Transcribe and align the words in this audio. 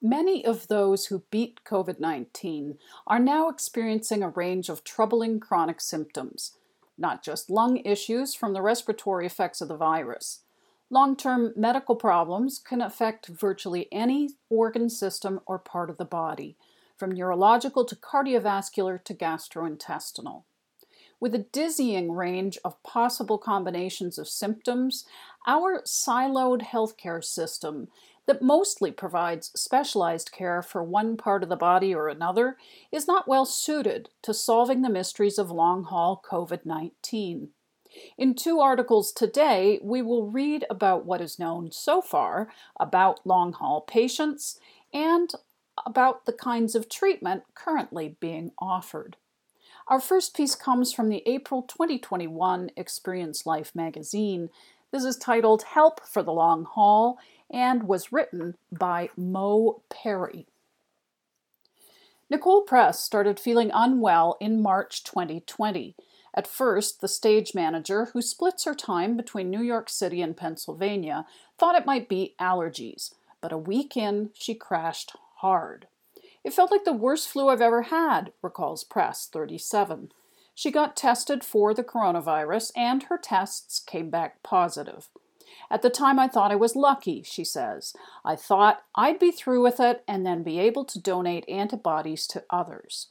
Many 0.00 0.44
of 0.44 0.68
those 0.68 1.06
who 1.06 1.24
beat 1.30 1.64
COVID 1.64 1.98
19 1.98 2.78
are 3.08 3.18
now 3.18 3.48
experiencing 3.48 4.22
a 4.22 4.28
range 4.28 4.68
of 4.68 4.84
troubling 4.84 5.40
chronic 5.40 5.80
symptoms, 5.80 6.56
not 6.96 7.24
just 7.24 7.50
lung 7.50 7.78
issues 7.78 8.32
from 8.32 8.52
the 8.52 8.62
respiratory 8.62 9.26
effects 9.26 9.60
of 9.60 9.66
the 9.66 9.76
virus. 9.76 10.42
Long 10.88 11.16
term 11.16 11.52
medical 11.56 11.96
problems 11.96 12.60
can 12.60 12.80
affect 12.80 13.26
virtually 13.26 13.88
any 13.90 14.30
organ 14.48 14.88
system 14.88 15.40
or 15.46 15.58
part 15.58 15.90
of 15.90 15.98
the 15.98 16.04
body, 16.04 16.56
from 16.96 17.10
neurological 17.10 17.84
to 17.84 17.96
cardiovascular 17.96 19.02
to 19.02 19.14
gastrointestinal. 19.14 20.44
With 21.20 21.34
a 21.34 21.38
dizzying 21.38 22.12
range 22.12 22.56
of 22.64 22.80
possible 22.84 23.38
combinations 23.38 24.16
of 24.16 24.28
symptoms, 24.28 25.04
our 25.48 25.82
siloed 25.82 26.62
healthcare 26.62 27.24
system 27.24 27.88
that 28.28 28.42
mostly 28.42 28.90
provides 28.90 29.50
specialized 29.58 30.30
care 30.30 30.60
for 30.60 30.84
one 30.84 31.16
part 31.16 31.42
of 31.42 31.48
the 31.48 31.56
body 31.56 31.94
or 31.94 32.08
another 32.08 32.58
is 32.92 33.08
not 33.08 33.26
well 33.26 33.46
suited 33.46 34.10
to 34.20 34.34
solving 34.34 34.82
the 34.82 34.90
mysteries 34.90 35.38
of 35.38 35.50
long 35.50 35.84
haul 35.84 36.22
COVID 36.30 36.66
19. 36.66 37.48
In 38.18 38.34
two 38.34 38.60
articles 38.60 39.12
today, 39.12 39.80
we 39.82 40.02
will 40.02 40.30
read 40.30 40.66
about 40.68 41.06
what 41.06 41.22
is 41.22 41.38
known 41.38 41.72
so 41.72 42.02
far 42.02 42.52
about 42.78 43.26
long 43.26 43.54
haul 43.54 43.80
patients 43.80 44.60
and 44.92 45.32
about 45.86 46.26
the 46.26 46.32
kinds 46.34 46.74
of 46.74 46.90
treatment 46.90 47.44
currently 47.54 48.16
being 48.20 48.52
offered. 48.58 49.16
Our 49.86 50.00
first 50.00 50.36
piece 50.36 50.54
comes 50.54 50.92
from 50.92 51.08
the 51.08 51.22
April 51.24 51.62
2021 51.62 52.72
Experience 52.76 53.46
Life 53.46 53.74
magazine. 53.74 54.50
This 54.92 55.04
is 55.04 55.16
titled 55.16 55.62
Help 55.62 56.06
for 56.06 56.22
the 56.22 56.32
Long 56.32 56.64
Haul 56.64 57.18
and 57.50 57.84
was 57.84 58.12
written 58.12 58.56
by 58.70 59.10
Mo 59.16 59.82
Perry. 59.88 60.46
Nicole 62.30 62.62
Press 62.62 63.00
started 63.00 63.40
feeling 63.40 63.70
unwell 63.72 64.36
in 64.40 64.60
March 64.60 65.02
2020. 65.04 65.94
At 66.34 66.46
first, 66.46 67.00
the 67.00 67.08
stage 67.08 67.54
manager, 67.54 68.10
who 68.12 68.20
splits 68.20 68.64
her 68.64 68.74
time 68.74 69.16
between 69.16 69.50
New 69.50 69.62
York 69.62 69.88
City 69.88 70.20
and 70.20 70.36
Pennsylvania, 70.36 71.24
thought 71.58 71.74
it 71.74 71.86
might 71.86 72.08
be 72.08 72.34
allergies, 72.38 73.14
but 73.40 73.52
a 73.52 73.58
week 73.58 73.96
in, 73.96 74.30
she 74.34 74.54
crashed 74.54 75.16
hard. 75.36 75.86
It 76.44 76.52
felt 76.52 76.70
like 76.70 76.84
the 76.84 76.92
worst 76.92 77.28
flu 77.28 77.48
I've 77.48 77.62
ever 77.62 77.82
had, 77.82 78.32
recalls 78.42 78.84
Press 78.84 79.26
37. 79.26 80.12
She 80.54 80.70
got 80.70 80.96
tested 80.96 81.42
for 81.44 81.72
the 81.72 81.84
coronavirus, 81.84 82.72
and 82.76 83.04
her 83.04 83.18
tests 83.18 83.80
came 83.80 84.10
back 84.10 84.42
positive. 84.42 85.08
At 85.70 85.82
the 85.82 85.90
time, 85.90 86.18
I 86.18 86.28
thought 86.28 86.52
I 86.52 86.56
was 86.56 86.76
lucky, 86.76 87.22
she 87.22 87.44
says. 87.44 87.94
I 88.24 88.36
thought 88.36 88.82
I'd 88.94 89.18
be 89.18 89.30
through 89.30 89.62
with 89.62 89.80
it 89.80 90.04
and 90.08 90.24
then 90.24 90.42
be 90.42 90.58
able 90.58 90.84
to 90.86 91.00
donate 91.00 91.48
antibodies 91.48 92.26
to 92.28 92.44
others. 92.50 93.08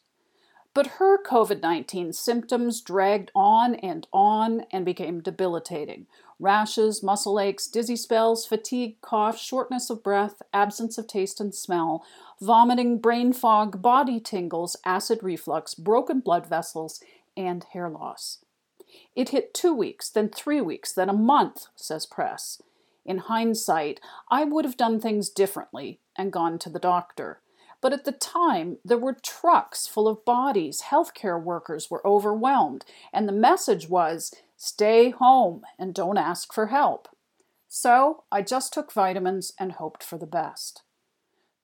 But 0.73 0.97
her 0.97 1.21
COVID 1.23 1.61
19 1.61 2.13
symptoms 2.13 2.81
dragged 2.81 3.31
on 3.33 3.75
and 3.75 4.07
on 4.13 4.61
and 4.71 4.85
became 4.85 5.21
debilitating 5.21 6.05
rashes, 6.39 7.01
muscle 7.01 7.39
aches, 7.39 7.67
dizzy 7.67 7.95
spells, 7.95 8.45
fatigue, 8.45 9.01
cough, 9.01 9.39
shortness 9.39 9.89
of 9.89 10.03
breath, 10.03 10.41
absence 10.53 10.97
of 10.97 11.07
taste 11.07 11.41
and 11.41 11.53
smell, 11.53 12.05
vomiting, 12.39 12.99
brain 12.99 13.33
fog, 13.33 13.81
body 13.81 14.19
tingles, 14.19 14.75
acid 14.85 15.23
reflux, 15.23 15.73
broken 15.73 16.19
blood 16.19 16.45
vessels, 16.45 17.01
and 17.35 17.65
hair 17.73 17.89
loss. 17.89 18.39
It 19.15 19.29
hit 19.29 19.53
two 19.53 19.73
weeks, 19.73 20.09
then 20.09 20.29
three 20.29 20.61
weeks, 20.61 20.91
then 20.91 21.09
a 21.09 21.13
month, 21.13 21.67
says 21.75 22.05
Press. 22.05 22.61
In 23.05 23.19
hindsight, 23.19 24.01
I 24.29 24.43
would 24.43 24.65
have 24.65 24.77
done 24.77 24.99
things 24.99 25.29
differently 25.29 25.99
and 26.15 26.31
gone 26.31 26.59
to 26.59 26.69
the 26.69 26.79
doctor. 26.79 27.41
But 27.79 27.93
at 27.93 28.05
the 28.05 28.11
time, 28.11 28.77
there 28.83 28.97
were 28.97 29.13
trucks 29.13 29.87
full 29.87 30.07
of 30.07 30.25
bodies. 30.25 30.83
Healthcare 30.89 31.41
workers 31.41 31.89
were 31.89 32.05
overwhelmed, 32.05 32.85
and 33.13 33.27
the 33.27 33.33
message 33.33 33.87
was 33.87 34.33
stay 34.57 35.11
home 35.11 35.61
and 35.77 35.93
don't 35.93 36.17
ask 36.17 36.53
for 36.53 36.67
help. 36.67 37.07
So 37.67 38.23
I 38.31 38.41
just 38.41 38.73
took 38.73 38.91
vitamins 38.91 39.53
and 39.59 39.73
hoped 39.73 40.03
for 40.03 40.17
the 40.17 40.25
best. 40.25 40.83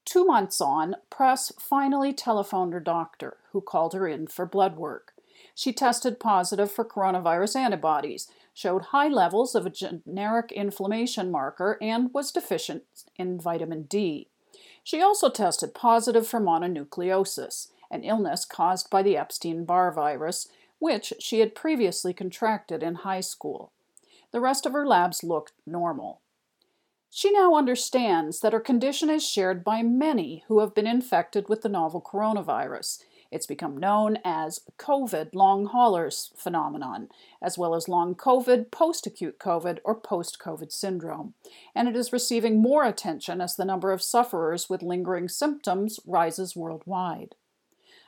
Two 0.05 0.25
months 0.25 0.61
on, 0.61 0.95
Press 1.09 1.51
finally 1.57 2.13
telephoned 2.13 2.73
her 2.73 2.79
doctor, 2.79 3.37
who 3.51 3.61
called 3.61 3.93
her 3.93 4.07
in 4.07 4.27
for 4.27 4.45
blood 4.45 4.75
work. 4.77 5.12
She 5.55 5.73
tested 5.73 6.19
positive 6.19 6.71
for 6.71 6.83
coronavirus 6.83 7.55
antibodies, 7.55 8.27
showed 8.53 8.85
high 8.85 9.07
levels 9.07 9.55
of 9.55 9.65
a 9.65 9.69
generic 9.69 10.51
inflammation 10.51 11.31
marker, 11.31 11.77
and 11.81 12.13
was 12.13 12.31
deficient 12.31 12.83
in 13.15 13.39
vitamin 13.39 13.83
D. 13.83 14.29
She 14.83 15.01
also 15.01 15.29
tested 15.29 15.73
positive 15.73 16.27
for 16.27 16.39
mononucleosis, 16.39 17.69
an 17.89 18.03
illness 18.03 18.45
caused 18.45 18.89
by 18.89 19.01
the 19.03 19.15
Epstein 19.15 19.65
Barr 19.65 19.91
virus, 19.91 20.49
which 20.79 21.13
she 21.19 21.39
had 21.39 21.55
previously 21.55 22.13
contracted 22.13 22.83
in 22.83 22.95
high 22.95 23.21
school. 23.21 23.71
The 24.31 24.41
rest 24.41 24.65
of 24.65 24.73
her 24.73 24.85
labs 24.85 25.23
looked 25.23 25.53
normal. 25.65 26.19
She 27.09 27.31
now 27.31 27.53
understands 27.53 28.39
that 28.39 28.53
her 28.53 28.59
condition 28.59 29.09
is 29.09 29.23
shared 29.27 29.63
by 29.63 29.83
many 29.83 30.43
who 30.47 30.59
have 30.59 30.73
been 30.73 30.87
infected 30.87 31.47
with 31.47 31.61
the 31.61 31.69
novel 31.69 32.01
coronavirus, 32.01 33.03
it's 33.33 33.47
become 33.47 33.77
known 33.77 34.19
as 34.23 34.61
COVID 34.77 35.33
long 35.33 35.65
haulers 35.65 36.31
phenomenon, 36.37 37.09
as 37.41 37.57
well 37.57 37.73
as 37.73 37.89
long 37.89 38.13
COVID, 38.13 38.69
post 38.71 39.07
acute 39.07 39.39
COVID, 39.39 39.79
or 39.83 39.95
post 39.95 40.37
COVID 40.39 40.71
syndrome. 40.71 41.33
And 41.73 41.87
it 41.87 41.95
is 41.95 42.13
receiving 42.13 42.61
more 42.61 42.85
attention 42.85 43.41
as 43.41 43.55
the 43.55 43.65
number 43.65 43.91
of 43.91 44.03
sufferers 44.03 44.69
with 44.69 44.83
lingering 44.83 45.27
symptoms 45.27 45.99
rises 46.05 46.55
worldwide. 46.55 47.35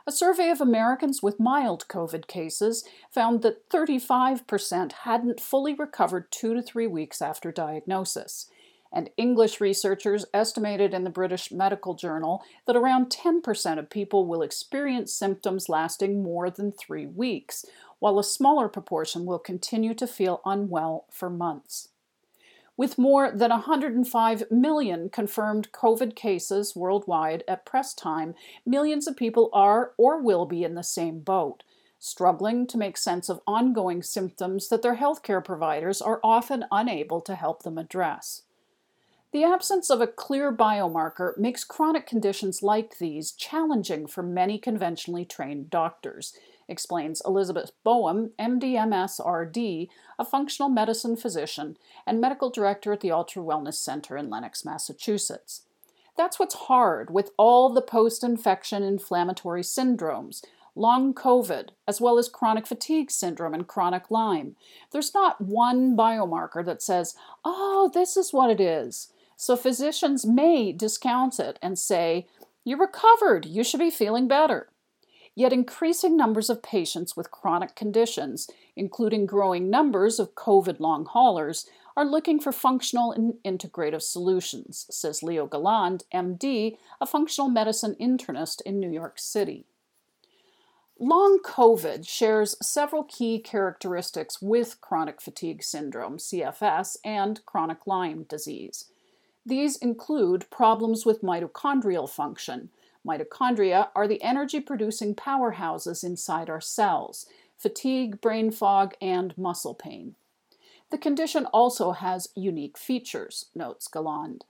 A 0.07 0.11
survey 0.11 0.51
of 0.51 0.61
Americans 0.61 1.23
with 1.23 1.39
mild 1.39 1.87
COVID 1.87 2.27
cases 2.27 2.87
found 3.09 3.41
that 3.41 3.67
35% 3.71 4.91
hadn't 4.91 5.41
fully 5.41 5.73
recovered 5.73 6.31
two 6.31 6.53
to 6.53 6.61
three 6.61 6.85
weeks 6.85 7.23
after 7.23 7.51
diagnosis, 7.51 8.47
and 8.95 9.09
English 9.17 9.59
researchers 9.59 10.25
estimated 10.33 10.93
in 10.93 11.03
the 11.03 11.09
British 11.09 11.51
Medical 11.51 11.93
Journal 11.93 12.41
that 12.65 12.77
around 12.77 13.09
10% 13.09 13.77
of 13.77 13.89
people 13.89 14.25
will 14.25 14.41
experience 14.41 15.13
symptoms 15.13 15.67
lasting 15.67 16.23
more 16.23 16.49
than 16.49 16.71
three 16.71 17.05
weeks, 17.05 17.65
while 17.99 18.17
a 18.17 18.23
smaller 18.23 18.69
proportion 18.69 19.25
will 19.25 19.37
continue 19.37 19.93
to 19.93 20.07
feel 20.07 20.41
unwell 20.45 21.05
for 21.11 21.29
months. 21.29 21.89
With 22.77 22.97
more 22.97 23.31
than 23.31 23.51
105 23.51 24.43
million 24.49 25.09
confirmed 25.09 25.71
COVID 25.71 26.15
cases 26.15 26.75
worldwide 26.75 27.43
at 27.47 27.65
press 27.65 27.93
time, 27.93 28.33
millions 28.65 29.07
of 29.07 29.17
people 29.17 29.49
are 29.53 29.91
or 29.97 30.21
will 30.21 30.45
be 30.45 30.63
in 30.63 30.75
the 30.75 30.83
same 30.83 31.19
boat, 31.19 31.63
struggling 31.99 32.67
to 32.67 32.77
make 32.77 32.97
sense 32.97 33.29
of 33.29 33.41
ongoing 33.47 34.03
symptoms 34.03 34.69
that 34.69 34.81
their 34.81 34.97
healthcare 34.97 35.43
providers 35.43 36.01
are 36.01 36.19
often 36.23 36.65
unable 36.71 37.21
to 37.21 37.35
help 37.35 37.63
them 37.63 37.77
address. 37.77 38.43
The 39.35 39.43
absence 39.43 39.89
of 39.89 39.99
a 39.99 40.07
clear 40.07 40.49
biomarker 40.53 41.37
makes 41.37 41.65
chronic 41.65 42.07
conditions 42.07 42.63
like 42.63 42.99
these 42.99 43.33
challenging 43.33 44.07
for 44.07 44.23
many 44.23 44.57
conventionally 44.57 45.25
trained 45.25 45.69
doctors, 45.69 46.37
explains 46.69 47.21
Elizabeth 47.25 47.73
Boham, 47.85 48.29
MD-MSRD, 48.39 49.89
a 50.17 50.23
functional 50.23 50.69
medicine 50.69 51.17
physician 51.17 51.75
and 52.07 52.21
medical 52.21 52.49
director 52.49 52.93
at 52.93 53.01
the 53.01 53.09
UltraWellness 53.09 53.73
Center 53.73 54.15
in 54.15 54.29
Lenox, 54.29 54.63
Massachusetts. 54.63 55.63
That's 56.15 56.39
what's 56.39 56.55
hard 56.55 57.09
with 57.09 57.31
all 57.35 57.69
the 57.73 57.81
post 57.81 58.23
infection 58.23 58.83
inflammatory 58.83 59.63
syndromes, 59.63 60.45
long 60.75 61.13
COVID, 61.13 61.71
as 61.89 61.99
well 61.99 62.17
as 62.17 62.29
chronic 62.29 62.65
fatigue 62.65 63.11
syndrome 63.11 63.53
and 63.53 63.67
chronic 63.67 64.09
Lyme. 64.09 64.55
There's 64.91 65.13
not 65.13 65.41
one 65.41 65.97
biomarker 65.97 66.63
that 66.63 66.81
says, 66.81 67.15
oh, 67.43 67.91
this 67.93 68.15
is 68.15 68.31
what 68.31 68.49
it 68.49 68.61
is. 68.61 69.11
So 69.35 69.55
physicians 69.55 70.25
may 70.25 70.71
discount 70.71 71.39
it 71.39 71.59
and 71.61 71.77
say, 71.77 72.27
You 72.63 72.77
recovered, 72.77 73.45
you 73.45 73.63
should 73.63 73.79
be 73.79 73.89
feeling 73.89 74.27
better. 74.27 74.69
Yet 75.35 75.51
increasing 75.51 76.15
numbers 76.15 76.49
of 76.49 76.63
patients 76.63 77.17
with 77.17 77.31
chronic 77.31 77.75
conditions, 77.75 78.49
including 78.75 79.25
growing 79.25 79.69
numbers 79.69 80.17
of 80.17 80.35
COVID 80.35 80.79
long 80.79 81.05
haulers, 81.05 81.67
are 81.97 82.05
looking 82.05 82.39
for 82.39 82.51
functional 82.51 83.11
and 83.11 83.35
integrative 83.45 84.01
solutions, 84.01 84.85
says 84.89 85.23
Leo 85.23 85.45
Galland, 85.45 86.03
MD, 86.13 86.77
a 87.01 87.05
functional 87.05 87.49
medicine 87.49 87.95
internist 87.99 88.61
in 88.61 88.79
New 88.79 88.91
York 88.91 89.17
City. 89.17 89.65
Long 90.97 91.39
COVID 91.43 92.07
shares 92.07 92.55
several 92.61 93.03
key 93.03 93.39
characteristics 93.39 94.41
with 94.41 94.79
chronic 94.79 95.19
fatigue 95.21 95.61
syndrome, 95.61 96.17
CFS, 96.17 96.95
and 97.03 97.45
chronic 97.45 97.85
Lyme 97.85 98.23
disease. 98.23 98.85
These 99.45 99.77
include 99.77 100.49
problems 100.49 101.05
with 101.05 101.21
mitochondrial 101.21 102.09
function. 102.09 102.69
Mitochondria 103.05 103.89
are 103.95 104.07
the 104.07 104.21
energy 104.23 104.59
producing 104.59 105.13
powerhouses 105.13 106.03
inside 106.03 106.49
our 106.49 106.61
cells, 106.61 107.27
fatigue, 107.55 108.19
brain 108.21 108.49
fog, 108.49 108.95
and 108.99 109.37
muscle 109.37 109.75
pain. 109.75 110.15
The 110.89 110.97
condition 110.97 111.45
also 111.47 111.91
has 111.91 112.29
unique 112.35 112.77
features, 112.77 113.45
notes 113.53 113.87
Galland. 113.87 114.45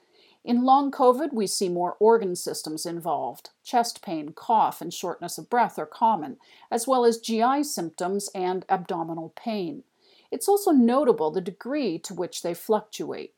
In 0.45 0.63
long 0.63 0.91
COVID, 0.91 1.33
we 1.33 1.47
see 1.47 1.69
more 1.69 1.97
organ 1.99 2.35
systems 2.35 2.85
involved. 2.85 3.49
Chest 3.63 4.01
pain, 4.01 4.31
cough, 4.31 4.79
and 4.79 4.93
shortness 4.93 5.37
of 5.37 5.49
breath 5.49 5.77
are 5.79 5.85
common, 5.85 6.37
as 6.71 6.87
well 6.87 7.03
as 7.03 7.17
GI 7.17 7.63
symptoms 7.63 8.29
and 8.33 8.63
abdominal 8.69 9.33
pain. 9.35 9.83
It's 10.31 10.47
also 10.47 10.71
notable 10.71 11.31
the 11.31 11.41
degree 11.41 11.97
to 11.99 12.13
which 12.13 12.43
they 12.43 12.53
fluctuate. 12.53 13.33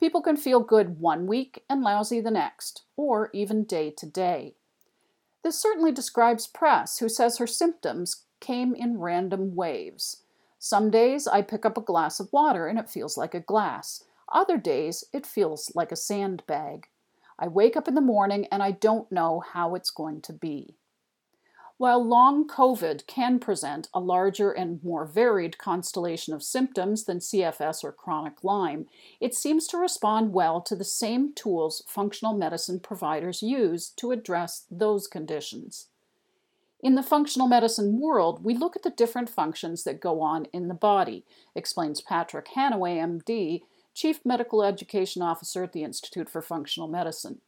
People 0.00 0.22
can 0.22 0.36
feel 0.36 0.60
good 0.60 0.98
one 0.98 1.26
week 1.26 1.62
and 1.68 1.82
lousy 1.82 2.22
the 2.22 2.30
next, 2.30 2.84
or 2.96 3.28
even 3.34 3.64
day 3.64 3.90
to 3.98 4.06
day. 4.06 4.54
This 5.44 5.58
certainly 5.58 5.92
describes 5.92 6.46
Press, 6.46 6.98
who 6.98 7.08
says 7.08 7.36
her 7.36 7.46
symptoms 7.46 8.24
came 8.40 8.74
in 8.74 8.98
random 8.98 9.54
waves. 9.54 10.22
Some 10.58 10.90
days 10.90 11.26
I 11.26 11.42
pick 11.42 11.66
up 11.66 11.76
a 11.76 11.82
glass 11.82 12.18
of 12.18 12.32
water 12.32 12.66
and 12.66 12.78
it 12.78 12.88
feels 12.88 13.18
like 13.18 13.34
a 13.34 13.40
glass. 13.40 14.04
Other 14.32 14.56
days, 14.56 15.04
it 15.12 15.26
feels 15.26 15.70
like 15.74 15.92
a 15.92 15.96
sandbag. 15.96 16.86
I 17.38 17.48
wake 17.48 17.76
up 17.76 17.88
in 17.88 17.94
the 17.94 18.00
morning 18.00 18.46
and 18.50 18.62
I 18.62 18.70
don't 18.70 19.10
know 19.12 19.40
how 19.40 19.74
it's 19.74 19.90
going 19.90 20.22
to 20.22 20.32
be. 20.32 20.76
While 21.80 22.04
long 22.04 22.46
COVID 22.46 23.06
can 23.06 23.38
present 23.38 23.88
a 23.94 24.00
larger 24.00 24.50
and 24.50 24.84
more 24.84 25.06
varied 25.06 25.56
constellation 25.56 26.34
of 26.34 26.42
symptoms 26.42 27.04
than 27.04 27.20
CFS 27.20 27.82
or 27.82 27.90
chronic 27.90 28.44
Lyme, 28.44 28.84
it 29.18 29.34
seems 29.34 29.66
to 29.68 29.78
respond 29.78 30.34
well 30.34 30.60
to 30.60 30.76
the 30.76 30.84
same 30.84 31.32
tools 31.32 31.82
functional 31.88 32.34
medicine 32.34 32.80
providers 32.80 33.42
use 33.42 33.88
to 33.96 34.12
address 34.12 34.66
those 34.70 35.06
conditions. 35.06 35.86
In 36.82 36.96
the 36.96 37.02
functional 37.02 37.48
medicine 37.48 37.98
world, 37.98 38.44
we 38.44 38.52
look 38.52 38.76
at 38.76 38.82
the 38.82 38.90
different 38.90 39.30
functions 39.30 39.84
that 39.84 40.02
go 40.02 40.20
on 40.20 40.48
in 40.52 40.68
the 40.68 40.74
body, 40.74 41.24
explains 41.54 42.02
Patrick 42.02 42.48
Hanaway, 42.48 42.98
MD, 42.98 43.62
Chief 43.94 44.20
Medical 44.22 44.62
Education 44.62 45.22
Officer 45.22 45.64
at 45.64 45.72
the 45.72 45.84
Institute 45.84 46.28
for 46.28 46.42
Functional 46.42 46.88
Medicine. 46.90 47.40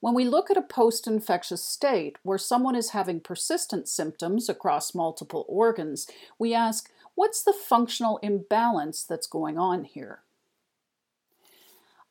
When 0.00 0.14
we 0.14 0.24
look 0.24 0.50
at 0.50 0.56
a 0.56 0.62
post 0.62 1.06
infectious 1.06 1.64
state 1.64 2.16
where 2.22 2.38
someone 2.38 2.76
is 2.76 2.90
having 2.90 3.20
persistent 3.20 3.88
symptoms 3.88 4.48
across 4.48 4.94
multiple 4.94 5.46
organs, 5.48 6.06
we 6.38 6.54
ask, 6.54 6.90
what's 7.14 7.42
the 7.42 7.52
functional 7.52 8.18
imbalance 8.22 9.04
that's 9.04 9.26
going 9.26 9.58
on 9.58 9.84
here? 9.84 10.20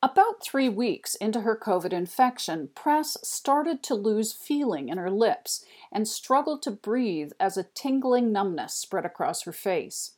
About 0.02 0.44
three 0.44 0.68
weeks 0.68 1.16
into 1.16 1.42
her 1.42 1.56
COVID 1.56 1.94
infection, 1.94 2.70
Press 2.76 3.18
started 3.24 3.82
to 3.84 3.96
lose 3.96 4.34
feeling 4.34 4.90
in 4.90 4.98
her 4.98 5.10
lips 5.10 5.64
and 5.94 6.08
struggled 6.08 6.62
to 6.64 6.72
breathe 6.72 7.32
as 7.40 7.56
a 7.56 7.68
tingling 7.74 8.32
numbness 8.34 8.74
spread 8.74 9.06
across 9.06 9.44
her 9.44 9.54
face 9.54 10.12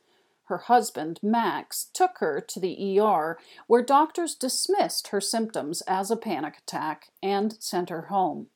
her 0.46 0.58
husband, 0.58 1.20
Max, 1.22 1.90
took 1.92 2.18
her 2.18 2.40
to 2.40 2.60
the 2.60 3.00
ER, 3.00 3.38
where 3.66 3.82
doctors 3.82 4.34
dismissed 4.34 5.08
her 5.08 5.20
symptoms 5.20 5.82
as 5.82 6.10
a 6.10 6.16
panic 6.16 6.58
attack 6.58 7.08
and 7.22 7.56
sent 7.60 7.90
her 7.90 8.02
home. 8.02 8.46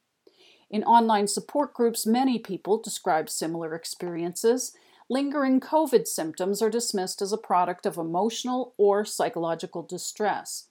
In 0.70 0.84
online 0.84 1.26
support 1.26 1.74
groups, 1.74 2.06
many 2.06 2.38
people 2.38 2.78
describe 2.78 3.28
similar 3.28 3.74
experiences. 3.74 4.72
Lingering 5.08 5.58
COVID 5.58 6.06
symptoms 6.06 6.62
are 6.62 6.70
dismissed 6.70 7.20
as 7.20 7.32
a 7.32 7.38
product 7.38 7.86
of 7.86 7.96
emotional 7.96 8.72
or 8.76 9.04
psychological 9.04 9.82
distress. 9.82 10.68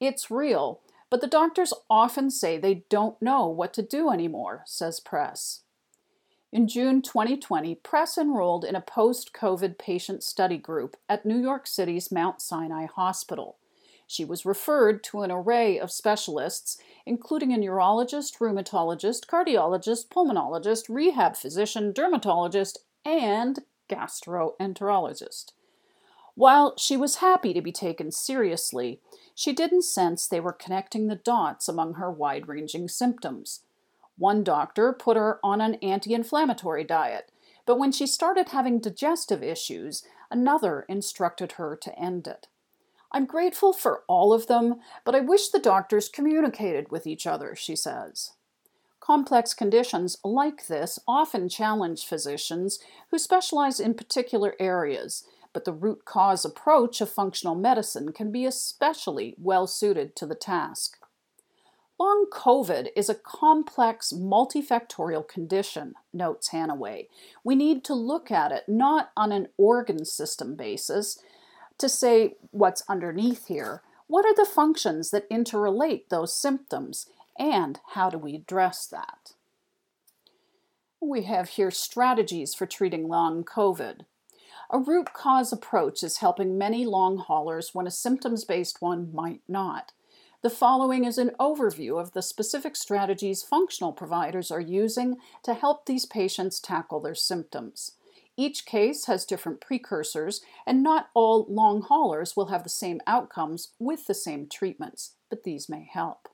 It's 0.00 0.30
real, 0.30 0.80
but 1.10 1.20
the 1.20 1.28
doctors 1.28 1.72
often 1.88 2.30
say 2.30 2.58
they 2.58 2.82
don't 2.88 3.20
know 3.22 3.46
what 3.46 3.72
to 3.74 3.82
do 3.82 4.10
anymore, 4.10 4.62
says 4.66 4.98
Press. 4.98 5.62
In 6.52 6.66
June 6.66 7.00
2020, 7.00 7.76
Press 7.76 8.18
enrolled 8.18 8.64
in 8.64 8.74
a 8.74 8.80
post 8.80 9.32
COVID 9.32 9.78
patient 9.78 10.24
study 10.24 10.58
group 10.58 10.96
at 11.08 11.24
New 11.24 11.40
York 11.40 11.68
City's 11.68 12.10
Mount 12.10 12.42
Sinai 12.42 12.86
Hospital. 12.86 13.56
She 14.04 14.24
was 14.24 14.44
referred 14.44 15.04
to 15.04 15.22
an 15.22 15.30
array 15.30 15.78
of 15.78 15.92
specialists, 15.92 16.76
including 17.06 17.52
a 17.52 17.56
neurologist, 17.56 18.40
rheumatologist, 18.40 19.26
cardiologist, 19.26 20.08
pulmonologist, 20.08 20.86
rehab 20.88 21.36
physician, 21.36 21.92
dermatologist, 21.92 22.78
and 23.04 23.60
gastroenterologist. 23.88 25.52
While 26.34 26.76
she 26.76 26.96
was 26.96 27.16
happy 27.16 27.54
to 27.54 27.62
be 27.62 27.70
taken 27.70 28.10
seriously, 28.10 28.98
she 29.36 29.52
didn't 29.52 29.82
sense 29.82 30.26
they 30.26 30.40
were 30.40 30.52
connecting 30.52 31.06
the 31.06 31.14
dots 31.14 31.68
among 31.68 31.94
her 31.94 32.10
wide 32.10 32.48
ranging 32.48 32.88
symptoms. 32.88 33.60
One 34.20 34.44
doctor 34.44 34.92
put 34.92 35.16
her 35.16 35.40
on 35.42 35.62
an 35.62 35.76
anti 35.76 36.12
inflammatory 36.12 36.84
diet, 36.84 37.32
but 37.64 37.78
when 37.78 37.90
she 37.90 38.06
started 38.06 38.50
having 38.50 38.78
digestive 38.78 39.42
issues, 39.42 40.04
another 40.30 40.84
instructed 40.90 41.52
her 41.52 41.74
to 41.76 41.98
end 41.98 42.26
it. 42.26 42.46
I'm 43.10 43.24
grateful 43.24 43.72
for 43.72 44.02
all 44.08 44.34
of 44.34 44.46
them, 44.46 44.80
but 45.06 45.14
I 45.14 45.20
wish 45.20 45.48
the 45.48 45.58
doctors 45.58 46.10
communicated 46.10 46.90
with 46.90 47.06
each 47.06 47.26
other, 47.26 47.56
she 47.56 47.74
says. 47.74 48.32
Complex 49.00 49.54
conditions 49.54 50.18
like 50.22 50.66
this 50.66 50.98
often 51.08 51.48
challenge 51.48 52.04
physicians 52.04 52.78
who 53.10 53.16
specialize 53.16 53.80
in 53.80 53.94
particular 53.94 54.54
areas, 54.60 55.24
but 55.54 55.64
the 55.64 55.72
root 55.72 56.04
cause 56.04 56.44
approach 56.44 57.00
of 57.00 57.08
functional 57.08 57.54
medicine 57.54 58.12
can 58.12 58.30
be 58.30 58.44
especially 58.44 59.34
well 59.38 59.66
suited 59.66 60.14
to 60.16 60.26
the 60.26 60.34
task. 60.34 60.98
Long 62.00 62.24
COVID 62.32 62.88
is 62.96 63.10
a 63.10 63.14
complex, 63.14 64.10
multifactorial 64.10 65.28
condition, 65.28 65.92
notes 66.14 66.48
Hanaway. 66.48 67.08
We 67.44 67.54
need 67.54 67.84
to 67.84 67.94
look 67.94 68.30
at 68.30 68.52
it 68.52 68.66
not 68.66 69.10
on 69.18 69.32
an 69.32 69.48
organ 69.58 70.06
system 70.06 70.56
basis 70.56 71.18
to 71.76 71.90
say 71.90 72.36
what's 72.52 72.82
underneath 72.88 73.48
here. 73.48 73.82
What 74.06 74.24
are 74.24 74.34
the 74.34 74.50
functions 74.50 75.10
that 75.10 75.28
interrelate 75.28 76.08
those 76.08 76.34
symptoms, 76.34 77.04
and 77.38 77.78
how 77.88 78.08
do 78.08 78.16
we 78.16 78.34
address 78.34 78.86
that? 78.86 79.34
We 81.02 81.24
have 81.24 81.50
here 81.50 81.70
strategies 81.70 82.54
for 82.54 82.64
treating 82.64 83.08
long 83.08 83.44
COVID. 83.44 84.06
A 84.70 84.78
root 84.78 85.12
cause 85.12 85.52
approach 85.52 86.02
is 86.02 86.16
helping 86.18 86.56
many 86.56 86.86
long 86.86 87.18
haulers 87.18 87.74
when 87.74 87.86
a 87.86 87.90
symptoms 87.90 88.46
based 88.46 88.80
one 88.80 89.14
might 89.14 89.42
not. 89.46 89.92
The 90.42 90.48
following 90.48 91.04
is 91.04 91.18
an 91.18 91.32
overview 91.38 92.00
of 92.00 92.12
the 92.12 92.22
specific 92.22 92.74
strategies 92.74 93.42
functional 93.42 93.92
providers 93.92 94.50
are 94.50 94.60
using 94.60 95.18
to 95.42 95.52
help 95.52 95.84
these 95.84 96.06
patients 96.06 96.60
tackle 96.60 97.00
their 97.00 97.14
symptoms. 97.14 97.92
Each 98.38 98.64
case 98.64 99.04
has 99.04 99.26
different 99.26 99.60
precursors, 99.60 100.40
and 100.66 100.82
not 100.82 101.10
all 101.12 101.44
long 101.50 101.82
haulers 101.82 102.36
will 102.36 102.46
have 102.46 102.62
the 102.62 102.70
same 102.70 103.02
outcomes 103.06 103.72
with 103.78 104.06
the 104.06 104.14
same 104.14 104.48
treatments, 104.48 105.16
but 105.28 105.42
these 105.42 105.68
may 105.68 105.86
help. 105.92 106.28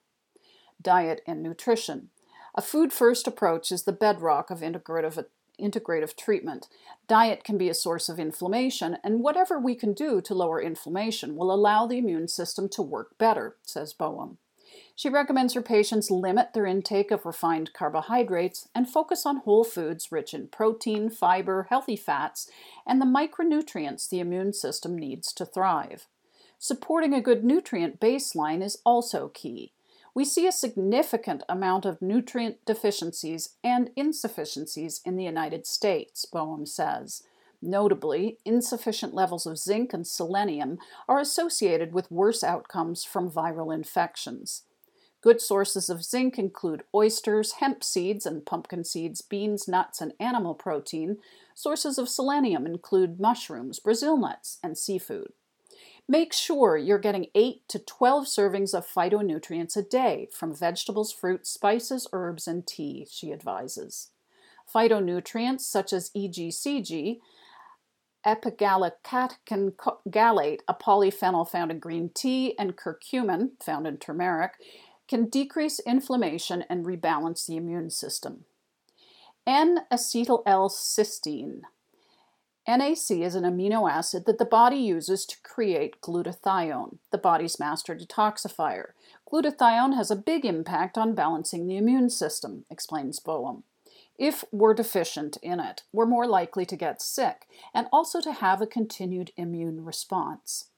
Diet 0.80 1.20
and 1.26 1.42
nutrition. 1.42 2.10
A 2.54 2.62
food 2.62 2.92
first 2.92 3.26
approach 3.26 3.72
is 3.72 3.82
the 3.82 3.92
bedrock 3.92 4.50
of 4.50 4.60
integrative 4.60 5.16
integrative 5.60 6.16
treatment. 6.16 6.68
Diet 7.08 7.44
can 7.44 7.56
be 7.58 7.68
a 7.68 7.74
source 7.74 8.08
of 8.08 8.18
inflammation, 8.18 8.98
and 9.02 9.20
whatever 9.20 9.58
we 9.58 9.74
can 9.74 9.92
do 9.92 10.20
to 10.20 10.34
lower 10.34 10.60
inflammation 10.60 11.36
will 11.36 11.52
allow 11.52 11.86
the 11.86 11.98
immune 11.98 12.28
system 12.28 12.68
to 12.70 12.82
work 12.82 13.16
better, 13.18 13.56
says 13.62 13.94
Boham. 13.94 14.36
She 14.94 15.10
recommends 15.10 15.52
her 15.52 15.62
patients 15.62 16.10
limit 16.10 16.54
their 16.54 16.64
intake 16.64 17.10
of 17.10 17.26
refined 17.26 17.74
carbohydrates 17.74 18.68
and 18.74 18.88
focus 18.88 19.26
on 19.26 19.38
whole 19.38 19.62
foods 19.62 20.10
rich 20.10 20.32
in 20.32 20.48
protein, 20.48 21.10
fiber, 21.10 21.66
healthy 21.68 21.96
fats, 21.96 22.50
and 22.86 23.00
the 23.00 23.06
micronutrients 23.06 24.08
the 24.08 24.20
immune 24.20 24.54
system 24.54 24.96
needs 24.96 25.34
to 25.34 25.44
thrive. 25.44 26.06
Supporting 26.58 27.12
a 27.12 27.20
good 27.20 27.44
nutrient 27.44 28.00
baseline 28.00 28.62
is 28.62 28.78
also 28.84 29.28
key 29.28 29.72
we 30.16 30.24
see 30.24 30.46
a 30.46 30.52
significant 30.52 31.42
amount 31.46 31.84
of 31.84 32.00
nutrient 32.00 32.64
deficiencies 32.64 33.50
and 33.62 33.90
insufficiencies 33.96 35.02
in 35.04 35.16
the 35.16 35.24
United 35.24 35.66
States, 35.66 36.24
Boham 36.24 36.66
says. 36.66 37.22
Notably, 37.60 38.38
insufficient 38.42 39.12
levels 39.12 39.44
of 39.44 39.58
zinc 39.58 39.92
and 39.92 40.06
selenium 40.06 40.78
are 41.06 41.20
associated 41.20 41.92
with 41.92 42.10
worse 42.10 42.42
outcomes 42.42 43.04
from 43.04 43.30
viral 43.30 43.74
infections. 43.74 44.62
Good 45.20 45.42
sources 45.42 45.90
of 45.90 46.02
zinc 46.02 46.38
include 46.38 46.84
oysters, 46.94 47.52
hemp 47.60 47.84
seeds 47.84 48.24
and 48.24 48.46
pumpkin 48.46 48.84
seeds, 48.84 49.20
beans, 49.20 49.68
nuts, 49.68 50.00
and 50.00 50.14
animal 50.18 50.54
protein. 50.54 51.18
Sources 51.54 51.98
of 51.98 52.08
selenium 52.08 52.64
include 52.64 53.20
mushrooms, 53.20 53.80
Brazil 53.80 54.16
nuts, 54.16 54.60
and 54.62 54.78
seafood. 54.78 55.32
Make 56.08 56.32
sure 56.32 56.76
you're 56.76 56.98
getting 56.98 57.26
8 57.34 57.68
to 57.68 57.78
12 57.78 58.26
servings 58.26 58.74
of 58.74 58.86
phytonutrients 58.86 59.76
a 59.76 59.82
day 59.82 60.28
from 60.32 60.54
vegetables, 60.54 61.12
fruits, 61.12 61.50
spices, 61.50 62.06
herbs, 62.12 62.46
and 62.46 62.66
tea, 62.66 63.06
she 63.10 63.32
advises. 63.32 64.10
Phytonutrients 64.72 65.62
such 65.62 65.92
as 65.92 66.10
EGCG, 66.16 67.18
epigallocatechin 68.24 69.72
a 70.68 70.74
polyphenol 70.74 71.48
found 71.48 71.70
in 71.70 71.78
green 71.78 72.10
tea, 72.14 72.58
and 72.58 72.76
curcumin, 72.76 73.50
found 73.62 73.86
in 73.86 73.96
turmeric, 73.96 74.52
can 75.08 75.28
decrease 75.28 75.78
inflammation 75.80 76.64
and 76.68 76.84
rebalance 76.84 77.46
the 77.46 77.56
immune 77.56 77.90
system. 77.90 78.44
N 79.46 79.80
acetyl 79.92 80.42
L 80.44 80.68
cysteine 80.68 81.62
NAC 82.68 83.12
is 83.12 83.36
an 83.36 83.44
amino 83.44 83.88
acid 83.88 84.26
that 84.26 84.38
the 84.38 84.44
body 84.44 84.78
uses 84.78 85.24
to 85.26 85.40
create 85.42 86.00
glutathione, 86.00 86.98
the 87.12 87.18
body's 87.18 87.60
master 87.60 87.94
detoxifier. 87.94 88.88
Glutathione 89.30 89.94
has 89.94 90.10
a 90.10 90.16
big 90.16 90.44
impact 90.44 90.98
on 90.98 91.14
balancing 91.14 91.68
the 91.68 91.76
immune 91.76 92.10
system, 92.10 92.64
explains 92.68 93.20
Boham. 93.20 93.62
If 94.18 94.44
we're 94.50 94.74
deficient 94.74 95.36
in 95.42 95.60
it, 95.60 95.84
we're 95.92 96.06
more 96.06 96.26
likely 96.26 96.66
to 96.66 96.76
get 96.76 97.00
sick 97.00 97.46
and 97.72 97.86
also 97.92 98.20
to 98.20 98.32
have 98.32 98.60
a 98.60 98.66
continued 98.66 99.30
immune 99.36 99.84
response. 99.84 100.70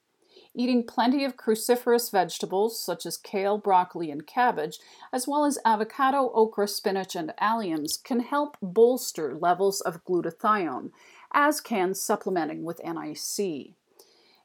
Eating 0.55 0.83
plenty 0.83 1.25
of 1.25 1.37
cruciferous 1.37 2.11
vegetables 2.11 2.83
such 2.83 3.07
as 3.07 3.17
kale, 3.17 3.59
broccoli, 3.59 4.11
and 4.11 4.27
cabbage, 4.27 4.79
as 5.13 5.29
well 5.29 5.45
as 5.45 5.59
avocado, 5.65 6.31
okra, 6.35 6.67
spinach, 6.67 7.15
and 7.15 7.33
alliums, 7.41 8.03
can 8.03 8.21
help 8.21 8.57
bolster 8.61 9.35
levels 9.35 9.81
of 9.81 10.05
glutathione, 10.05 10.91
as 11.33 11.61
can 11.61 11.95
supplementing 11.95 12.65
with 12.65 12.81
NAC. 12.85 13.75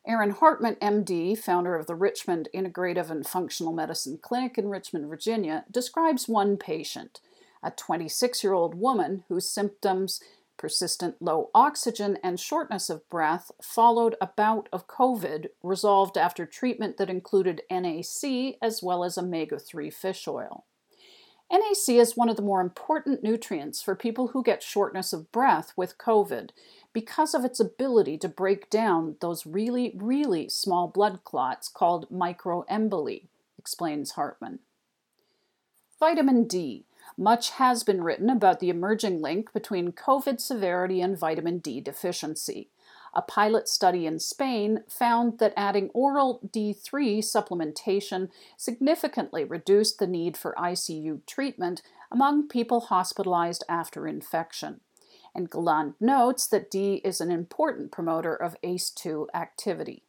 Aaron 0.05 0.31
Hartman, 0.31 0.75
MD, 0.75 1.37
founder 1.37 1.75
of 1.75 1.87
the 1.87 1.95
Richmond 1.95 2.49
Integrative 2.53 3.09
and 3.09 3.25
Functional 3.25 3.71
Medicine 3.71 4.19
Clinic 4.21 4.57
in 4.57 4.67
Richmond, 4.69 5.07
Virginia, 5.07 5.63
describes 5.71 6.27
one 6.27 6.57
patient 6.57 7.21
a 7.63 7.71
26 7.71 8.43
year 8.43 8.53
old 8.53 8.75
woman 8.75 9.23
whose 9.29 9.49
symptoms 9.49 10.19
persistent 10.57 11.21
low 11.21 11.49
oxygen 11.55 12.17
and 12.23 12.39
shortness 12.39 12.89
of 12.89 13.09
breath 13.09 13.51
followed 13.61 14.15
a 14.21 14.27
bout 14.27 14.69
of 14.71 14.87
COVID 14.87 15.47
resolved 15.63 16.17
after 16.17 16.45
treatment 16.45 16.97
that 16.97 17.09
included 17.09 17.63
NAC 17.71 18.57
as 18.61 18.83
well 18.83 19.03
as 19.03 19.17
omega 19.17 19.57
3 19.57 19.89
fish 19.89 20.27
oil. 20.27 20.65
NAC 21.53 21.89
is 21.89 22.17
one 22.17 22.29
of 22.29 22.35
the 22.35 22.41
more 22.41 22.61
important 22.61 23.23
nutrients 23.23 23.79
for 23.79 23.95
people 23.95 24.29
who 24.29 24.41
get 24.41 24.63
shortness 24.63 25.13
of 25.13 25.31
breath 25.31 25.71
with 25.77 25.99
COVID 25.99 26.49
because 26.93 27.35
of 27.35 27.45
its 27.45 27.59
ability 27.59 28.17
to 28.17 28.27
break 28.27 28.71
down 28.71 29.17
those 29.21 29.45
really, 29.45 29.93
really 29.95 30.49
small 30.49 30.87
blood 30.87 31.23
clots 31.23 31.67
called 31.67 32.09
microemboli, 32.09 33.27
explains 33.59 34.11
Hartman. 34.11 34.59
Vitamin 35.99 36.47
D 36.47 36.85
much 37.17 37.51
has 37.51 37.83
been 37.83 38.03
written 38.03 38.31
about 38.31 38.59
the 38.59 38.69
emerging 38.69 39.21
link 39.21 39.53
between 39.53 39.91
COVID 39.91 40.39
severity 40.39 41.01
and 41.01 41.17
vitamin 41.17 41.59
D 41.59 41.79
deficiency. 41.79 42.69
A 43.15 43.21
pilot 43.21 43.69
study 43.69 44.07
in 44.07 44.19
Spain 44.19 44.83
found 44.89 45.37
that 45.37 45.53
adding 45.55 45.89
oral 45.93 46.39
D3 46.51 47.19
supplementation 47.19 48.29
significantly 48.57 49.43
reduced 49.43 49.99
the 49.99 50.07
need 50.07 50.35
for 50.35 50.55
ICU 50.57 51.25
treatment 51.27 51.83
among 52.11 52.47
people 52.47 52.81
hospitalized 52.81 53.63
after 53.69 54.07
infection. 54.07 54.81
And 55.35 55.49
Galland 55.49 55.93
notes 55.99 56.47
that 56.47 56.71
D 56.71 57.01
is 57.03 57.21
an 57.21 57.31
important 57.31 57.91
promoter 57.91 58.35
of 58.35 58.55
ACE2 58.63 59.27
activity. 59.33 60.03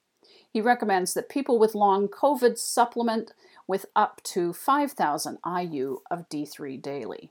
He 0.50 0.60
recommends 0.60 1.14
that 1.14 1.28
people 1.28 1.58
with 1.58 1.74
long 1.74 2.08
COVID 2.08 2.56
supplement 2.58 3.32
with 3.66 3.86
up 3.96 4.22
to 4.24 4.52
5,000 4.52 5.38
IU 5.44 5.98
of 6.10 6.28
D3 6.28 6.80
daily. 6.80 7.30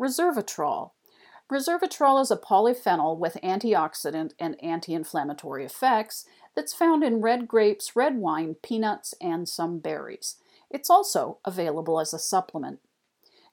Resveratrol. 0.00 0.90
Resveratrol 1.50 2.20
is 2.20 2.32
a 2.32 2.36
polyphenol 2.36 3.16
with 3.16 3.38
antioxidant 3.42 4.32
and 4.38 4.56
anti 4.62 4.94
inflammatory 4.94 5.64
effects 5.64 6.24
that's 6.56 6.74
found 6.74 7.04
in 7.04 7.20
red 7.20 7.46
grapes, 7.46 7.94
red 7.94 8.16
wine, 8.16 8.56
peanuts, 8.62 9.14
and 9.20 9.48
some 9.48 9.78
berries. 9.78 10.36
It's 10.70 10.90
also 10.90 11.38
available 11.44 12.00
as 12.00 12.12
a 12.12 12.18
supplement. 12.18 12.80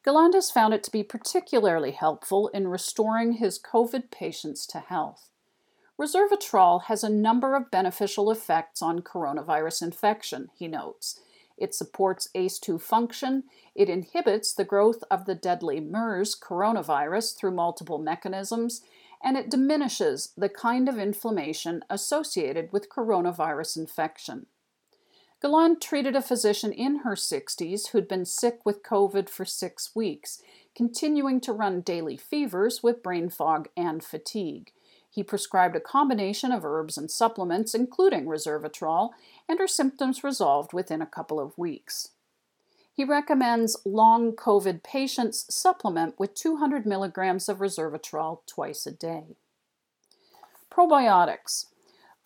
Galland 0.04 0.34
has 0.34 0.50
found 0.50 0.74
it 0.74 0.84
to 0.84 0.92
be 0.92 1.04
particularly 1.04 1.92
helpful 1.92 2.48
in 2.50 2.68
restoring 2.68 3.34
his 3.34 3.60
COVID 3.60 4.10
patients 4.10 4.66
to 4.68 4.80
health. 4.80 5.30
Resveratrol 6.00 6.86
has 6.86 7.04
a 7.04 7.10
number 7.10 7.56
of 7.56 7.70
beneficial 7.70 8.32
effects 8.32 8.82
on 8.82 9.02
coronavirus 9.02 9.84
infection, 9.84 10.50
he 10.56 10.68
notes, 10.68 11.22
it 11.63 11.74
supports 11.74 12.27
ACE2 12.36 12.82
function. 12.82 13.43
It 13.74 13.88
inhibits 13.88 14.53
the 14.53 14.65
growth 14.65 15.01
of 15.10 15.24
the 15.24 15.34
deadly 15.34 15.79
MERS 15.79 16.38
coronavirus 16.38 17.38
through 17.38 17.51
multiple 17.51 18.00
mechanisms. 18.00 18.82
And 19.24 19.38
it 19.38 19.50
diminishes 19.50 20.34
the 20.36 20.50
kind 20.50 20.89
of 20.89 21.00
inflammation 21.00 21.86
associated 21.89 22.74
with 22.74 22.89
coronavirus 22.89 23.77
infection. 23.77 24.48
Galland 25.41 25.82
treated 25.82 26.17
a 26.17 26.22
physician 26.22 26.74
in 26.74 26.98
her 26.98 27.15
60s 27.15 27.88
who'd 27.88 28.10
been 28.10 28.25
sick 28.25 28.60
with 28.65 28.84
COVID 28.84 29.29
for 29.29 29.46
six 29.46 29.96
weeks, 29.96 30.41
continuing 30.75 31.39
to 31.39 31.53
run 31.53 31.79
daily 31.79 32.17
fevers 32.17 32.84
with 32.84 33.01
brain 33.01 33.29
fog 33.29 33.70
and 33.77 34.03
fatigue. 34.03 34.74
He 35.13 35.22
prescribed 35.22 35.75
a 35.75 35.79
combination 35.79 36.51
of 36.51 36.65
herbs 36.65 36.98
and 36.98 37.12
supplements, 37.12 37.75
including 37.75 38.25
resveratrol, 38.25 39.12
and 39.48 39.60
her 39.60 39.67
symptoms 39.67 40.24
resolved 40.24 40.74
within 40.74 41.03
a 41.03 41.05
couple 41.05 41.39
of 41.39 41.55
weeks. 41.55 42.10
He 42.91 43.03
recommends 43.03 43.77
long 43.86 44.32
COVID 44.32 44.82
patients 44.82 45.46
supplement 45.53 46.20
with 46.20 46.34
200 46.34 46.88
milligrams 46.88 47.48
of 47.48 47.60
resveratrol 47.60 48.39
twice 48.48 48.88
a 48.88 48.91
day. 48.91 49.36
Probiotics. 50.72 51.67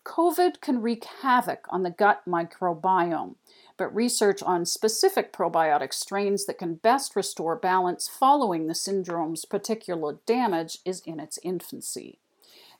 COVID 0.06 0.62
can 0.62 0.80
wreak 0.80 1.04
havoc 1.20 1.66
on 1.68 1.82
the 1.82 1.90
gut 1.90 2.22
microbiome, 2.26 3.34
but 3.76 3.94
research 3.94 4.42
on 4.42 4.64
specific 4.64 5.30
probiotic 5.30 5.92
strains 5.92 6.46
that 6.46 6.56
can 6.56 6.76
best 6.76 7.14
restore 7.14 7.54
balance 7.54 8.08
following 8.08 8.66
the 8.66 8.74
syndrome's 8.74 9.44
particular 9.44 10.16
damage 10.24 10.78
is 10.86 11.00
in 11.00 11.20
its 11.20 11.38
infancy. 11.42 12.18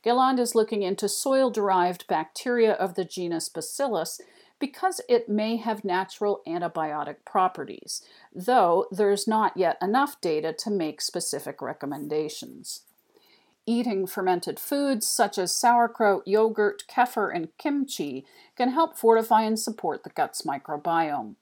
Galland 0.03 0.39
is 0.39 0.55
looking 0.55 0.81
into 0.81 1.09
soil 1.09 1.49
derived 1.49 2.07
bacteria 2.07 2.73
of 2.73 2.95
the 2.95 3.03
genus 3.03 3.49
Bacillus 3.49 4.21
because 4.59 5.01
it 5.07 5.29
may 5.29 5.55
have 5.57 5.85
natural 5.85 6.41
antibiotic 6.47 7.17
properties, 7.25 8.01
though 8.33 8.87
there's 8.91 9.27
not 9.27 9.55
yet 9.55 9.77
enough 9.81 10.19
data 10.21 10.53
to 10.53 10.69
make 10.69 11.01
specific 11.01 11.61
recommendations. 11.61 12.83
Eating 13.65 14.07
fermented 14.07 14.59
foods 14.59 15.07
such 15.07 15.37
as 15.37 15.55
sauerkraut, 15.55 16.27
yogurt, 16.27 16.83
kefir, 16.89 17.33
and 17.33 17.49
kimchi 17.57 18.25
can 18.57 18.71
help 18.71 18.97
fortify 18.97 19.43
and 19.43 19.59
support 19.59 20.03
the 20.03 20.09
gut's 20.09 20.41
microbiome. 20.41 21.35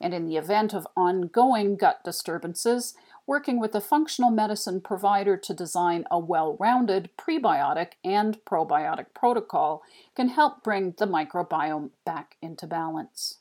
And 0.00 0.12
in 0.12 0.26
the 0.26 0.36
event 0.36 0.74
of 0.74 0.86
ongoing 0.96 1.76
gut 1.76 2.02
disturbances, 2.04 2.94
working 3.28 3.60
with 3.60 3.74
a 3.74 3.80
functional 3.80 4.30
medicine 4.30 4.80
provider 4.80 5.36
to 5.36 5.52
design 5.52 6.02
a 6.10 6.18
well 6.18 6.56
rounded 6.58 7.10
prebiotic 7.18 7.92
and 8.02 8.38
probiotic 8.46 9.06
protocol 9.14 9.82
can 10.16 10.30
help 10.30 10.64
bring 10.64 10.94
the 10.96 11.06
microbiome 11.06 11.90
back 12.06 12.36
into 12.40 12.66
balance. 12.66 13.40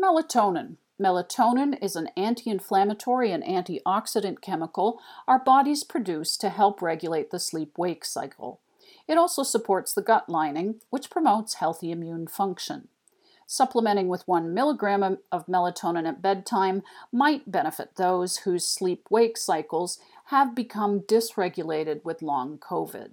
Melatonin. 0.00 0.76
Melatonin 1.02 1.76
is 1.82 1.96
an 1.96 2.08
anti 2.16 2.48
inflammatory 2.48 3.32
and 3.32 3.42
antioxidant 3.42 4.40
chemical 4.40 5.00
our 5.26 5.42
bodies 5.42 5.82
produce 5.82 6.36
to 6.38 6.48
help 6.48 6.80
regulate 6.80 7.30
the 7.30 7.40
sleep 7.40 7.76
wake 7.76 8.04
cycle. 8.04 8.60
It 9.08 9.18
also 9.18 9.42
supports 9.42 9.92
the 9.92 10.00
gut 10.00 10.28
lining, 10.28 10.76
which 10.90 11.10
promotes 11.10 11.54
healthy 11.54 11.90
immune 11.90 12.28
function. 12.28 12.88
Supplementing 13.46 14.08
with 14.08 14.26
1 14.26 14.52
milligram 14.52 15.18
of 15.30 15.46
melatonin 15.46 16.08
at 16.08 16.20
bedtime 16.20 16.82
might 17.12 17.50
benefit 17.50 17.94
those 17.94 18.38
whose 18.38 18.66
sleep 18.66 19.06
wake 19.08 19.38
cycles 19.38 20.00
have 20.26 20.54
become 20.54 21.00
dysregulated 21.00 22.04
with 22.04 22.22
long 22.22 22.58
COVID. 22.58 23.12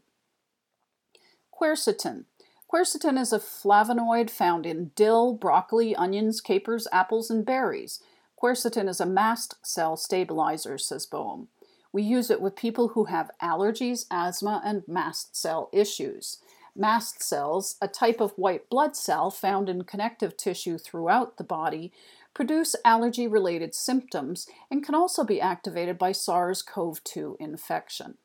Quercetin. 1.53 2.25
Quercetin 2.67 3.19
is 3.19 3.31
a 3.31 3.37
flavonoid 3.37 4.31
found 4.31 4.65
in 4.65 4.91
dill, 4.95 5.33
broccoli, 5.33 5.95
onions, 5.95 6.41
capers, 6.41 6.87
apples, 6.91 7.29
and 7.29 7.45
berries. 7.45 8.01
Quercetin 8.41 8.89
is 8.89 8.99
a 8.99 9.05
mast 9.05 9.55
cell 9.61 9.95
stabilizer, 9.95 10.79
says 10.79 11.05
Boham. 11.05 11.47
We 11.91 12.01
use 12.01 12.31
it 12.31 12.41
with 12.41 12.55
people 12.55 12.89
who 12.89 13.05
have 13.05 13.29
allergies, 13.39 14.07
asthma, 14.09 14.63
and 14.65 14.81
mast 14.87 15.37
cell 15.37 15.69
issues. 15.71 16.39
Mast 16.75 17.21
cells, 17.21 17.75
a 17.81 17.87
type 17.87 18.19
of 18.19 18.31
white 18.31 18.69
blood 18.69 18.95
cell 18.95 19.29
found 19.29 19.69
in 19.69 19.83
connective 19.83 20.35
tissue 20.35 20.77
throughout 20.77 21.37
the 21.37 21.43
body, 21.43 21.91
produce 22.33 22.75
allergy 22.83 23.27
related 23.27 23.75
symptoms 23.75 24.47
and 24.71 24.83
can 24.83 24.95
also 24.95 25.23
be 25.23 25.39
activated 25.39 25.99
by 25.99 26.11
SARS 26.11 26.63
CoV 26.63 27.03
2 27.03 27.37
infection. 27.39 28.17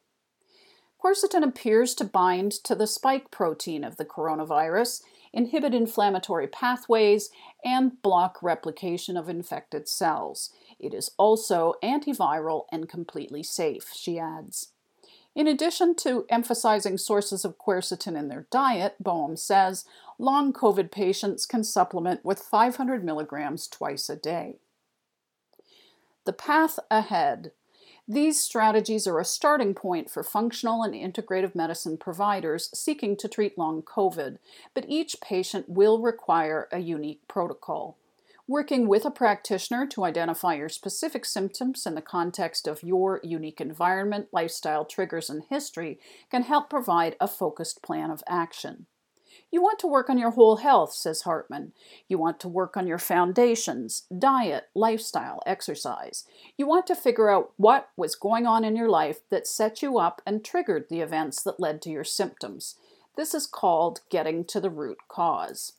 Quercetin 1.03 1.45
appears 1.45 1.95
to 1.95 2.05
bind 2.05 2.53
to 2.53 2.75
the 2.75 2.87
spike 2.87 3.31
protein 3.31 3.85
of 3.85 3.97
the 3.99 4.05
coronavirus, 4.05 5.03
inhibit 5.33 5.75
inflammatory 5.75 6.49
pathways, 6.49 7.31
and 7.65 8.01
block 8.03 8.43
replication 8.43 9.17
of 9.17 9.29
infected 9.29 9.89
cells. 9.89 10.51
It 10.81 10.95
is 10.95 11.11
also 11.19 11.75
antiviral 11.85 12.65
and 12.73 12.89
completely 12.89 13.43
safe, 13.43 13.93
she 13.95 14.19
adds. 14.19 14.73
In 15.39 15.47
addition 15.47 15.95
to 15.99 16.27
emphasizing 16.29 16.99
sources 16.99 17.45
of 17.45 17.59
quercetin 17.59 18.19
in 18.19 18.27
their 18.27 18.47
diet, 18.51 18.97
Boham 19.01 19.39
says 19.39 19.85
long 20.19 20.53
COVID 20.53 20.91
patients 20.91 21.47
can 21.47 21.63
supplement 21.63 22.25
with 22.25 22.41
500 22.41 23.05
milligrams 23.05 23.69
twice 23.69 24.11
a 24.11 24.17
day. 24.17 24.57
The 26.25 26.33
path 26.33 26.81
ahead. 26.91 27.53
These 28.09 28.41
strategies 28.41 29.07
are 29.07 29.21
a 29.21 29.25
starting 29.25 29.75
point 29.75 30.11
for 30.11 30.25
functional 30.25 30.83
and 30.83 30.93
integrative 30.93 31.55
medicine 31.55 31.99
providers 31.99 32.69
seeking 32.75 33.17
to 33.19 33.29
treat 33.29 33.57
long 33.57 33.83
COVID, 33.83 34.39
but 34.75 34.87
each 34.89 35.21
patient 35.21 35.69
will 35.69 36.01
require 36.01 36.67
a 36.73 36.81
unique 36.81 37.21
protocol. 37.29 37.97
Working 38.51 38.89
with 38.89 39.05
a 39.05 39.11
practitioner 39.11 39.87
to 39.89 40.05
identify 40.05 40.55
your 40.55 40.71
specific 40.71 41.27
symptoms 41.27 41.85
in 41.85 41.95
the 41.95 42.01
context 42.01 42.67
of 42.67 42.83
your 42.83 43.21
unique 43.23 43.61
environment, 43.61 44.29
lifestyle 44.33 44.87
triggers, 44.87 45.29
and 45.29 45.43
history 45.51 46.01
can 46.31 46.45
help 46.45 46.71
provide 46.71 47.15
a 47.21 47.29
focused 47.29 47.83
plan 47.83 48.11
of 48.11 48.23
action. 48.27 48.87
You 49.53 49.61
want 49.61 49.79
to 49.81 49.87
work 49.87 50.09
on 50.09 50.17
your 50.17 50.31
whole 50.31 50.57
health, 50.57 50.95
says 50.95 51.23
Hartman. 51.23 51.75
You 52.09 52.17
want 52.17 52.41
to 52.41 52.49
work 52.49 52.75
on 52.75 52.87
your 52.87 52.99
foundations, 52.99 54.05
diet, 54.19 54.71
lifestyle, 54.75 55.43
exercise. 55.45 56.25
You 56.57 56.67
want 56.67 56.87
to 56.87 56.95
figure 56.95 57.29
out 57.29 57.53
what 57.59 57.91
was 57.99 58.15
going 58.15 58.47
on 58.47 58.65
in 58.65 58.77
your 58.77 58.89
life 58.89 59.19
that 59.29 59.47
set 59.47 59.83
you 59.83 59.99
up 59.99 60.23
and 60.25 60.43
triggered 60.43 60.87
the 60.89 61.01
events 61.01 61.43
that 61.43 61.61
led 61.61 61.83
to 61.83 61.91
your 61.91 62.05
symptoms. 62.05 62.77
This 63.15 63.35
is 63.35 63.47
called 63.47 64.01
getting 64.11 64.47
to 64.47 64.59
the 64.59 64.71
root 64.71 64.99
cause. 65.07 65.75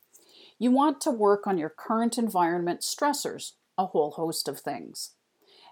You 0.59 0.71
want 0.71 0.99
to 1.01 1.11
work 1.11 1.47
on 1.47 1.57
your 1.57 1.69
current 1.69 2.17
environment 2.17 2.81
stressors, 2.81 3.53
a 3.77 3.87
whole 3.87 4.11
host 4.11 4.49
of 4.49 4.59
things. 4.59 5.13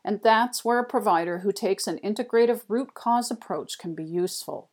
And 0.04 0.22
that's 0.24 0.64
where 0.64 0.80
a 0.80 0.86
provider 0.86 1.40
who 1.40 1.52
takes 1.52 1.88
an 1.88 2.00
integrative 2.02 2.62
root 2.70 2.94
cause 2.94 3.30
approach 3.30 3.78
can 3.78 3.94
be 3.94 4.06
useful. 4.06 4.70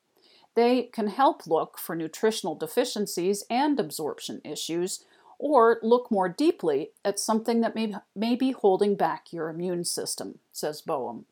They 0.54 0.85
can 0.85 1.09
help 1.09 1.49
look 1.49 1.78
for 1.78 1.97
nutritional 1.97 2.54
deficiencies 2.54 3.42
and 3.50 3.80
absorption 3.80 4.40
issues, 4.44 5.04
or 5.37 5.80
look 5.83 6.12
more 6.12 6.28
deeply 6.28 6.90
at 7.04 7.18
something 7.18 7.61
that 7.62 7.75
may, 7.75 7.97
may 8.14 8.37
be 8.37 8.52
holding 8.52 8.94
back 8.94 9.33
your 9.33 9.49
immune 9.49 9.83
system, 9.85 10.38
says 10.52 10.80
Boham. 10.80 11.25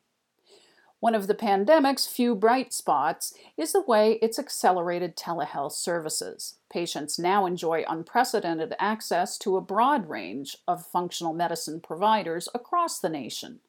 One 1.03 1.15
of 1.15 1.27
the 1.27 1.35
pandemic's 1.35 2.07
few 2.07 2.33
bright 2.33 2.71
spots 2.71 3.33
is 3.57 3.73
the 3.73 3.81
way 3.81 4.19
it's 4.21 4.39
accelerated 4.39 5.17
telehealth 5.17 5.73
services. 5.73 6.59
Patients 6.71 7.19
now 7.19 7.45
enjoy 7.45 7.83
unprecedented 7.89 8.73
access 8.79 9.37
to 9.39 9.57
a 9.57 9.61
broad 9.61 10.07
range 10.07 10.55
of 10.65 10.87
functional 10.87 11.33
medicine 11.33 11.81
providers 11.81 12.47
across 12.55 12.99
the 12.99 13.09
nation. 13.09 13.59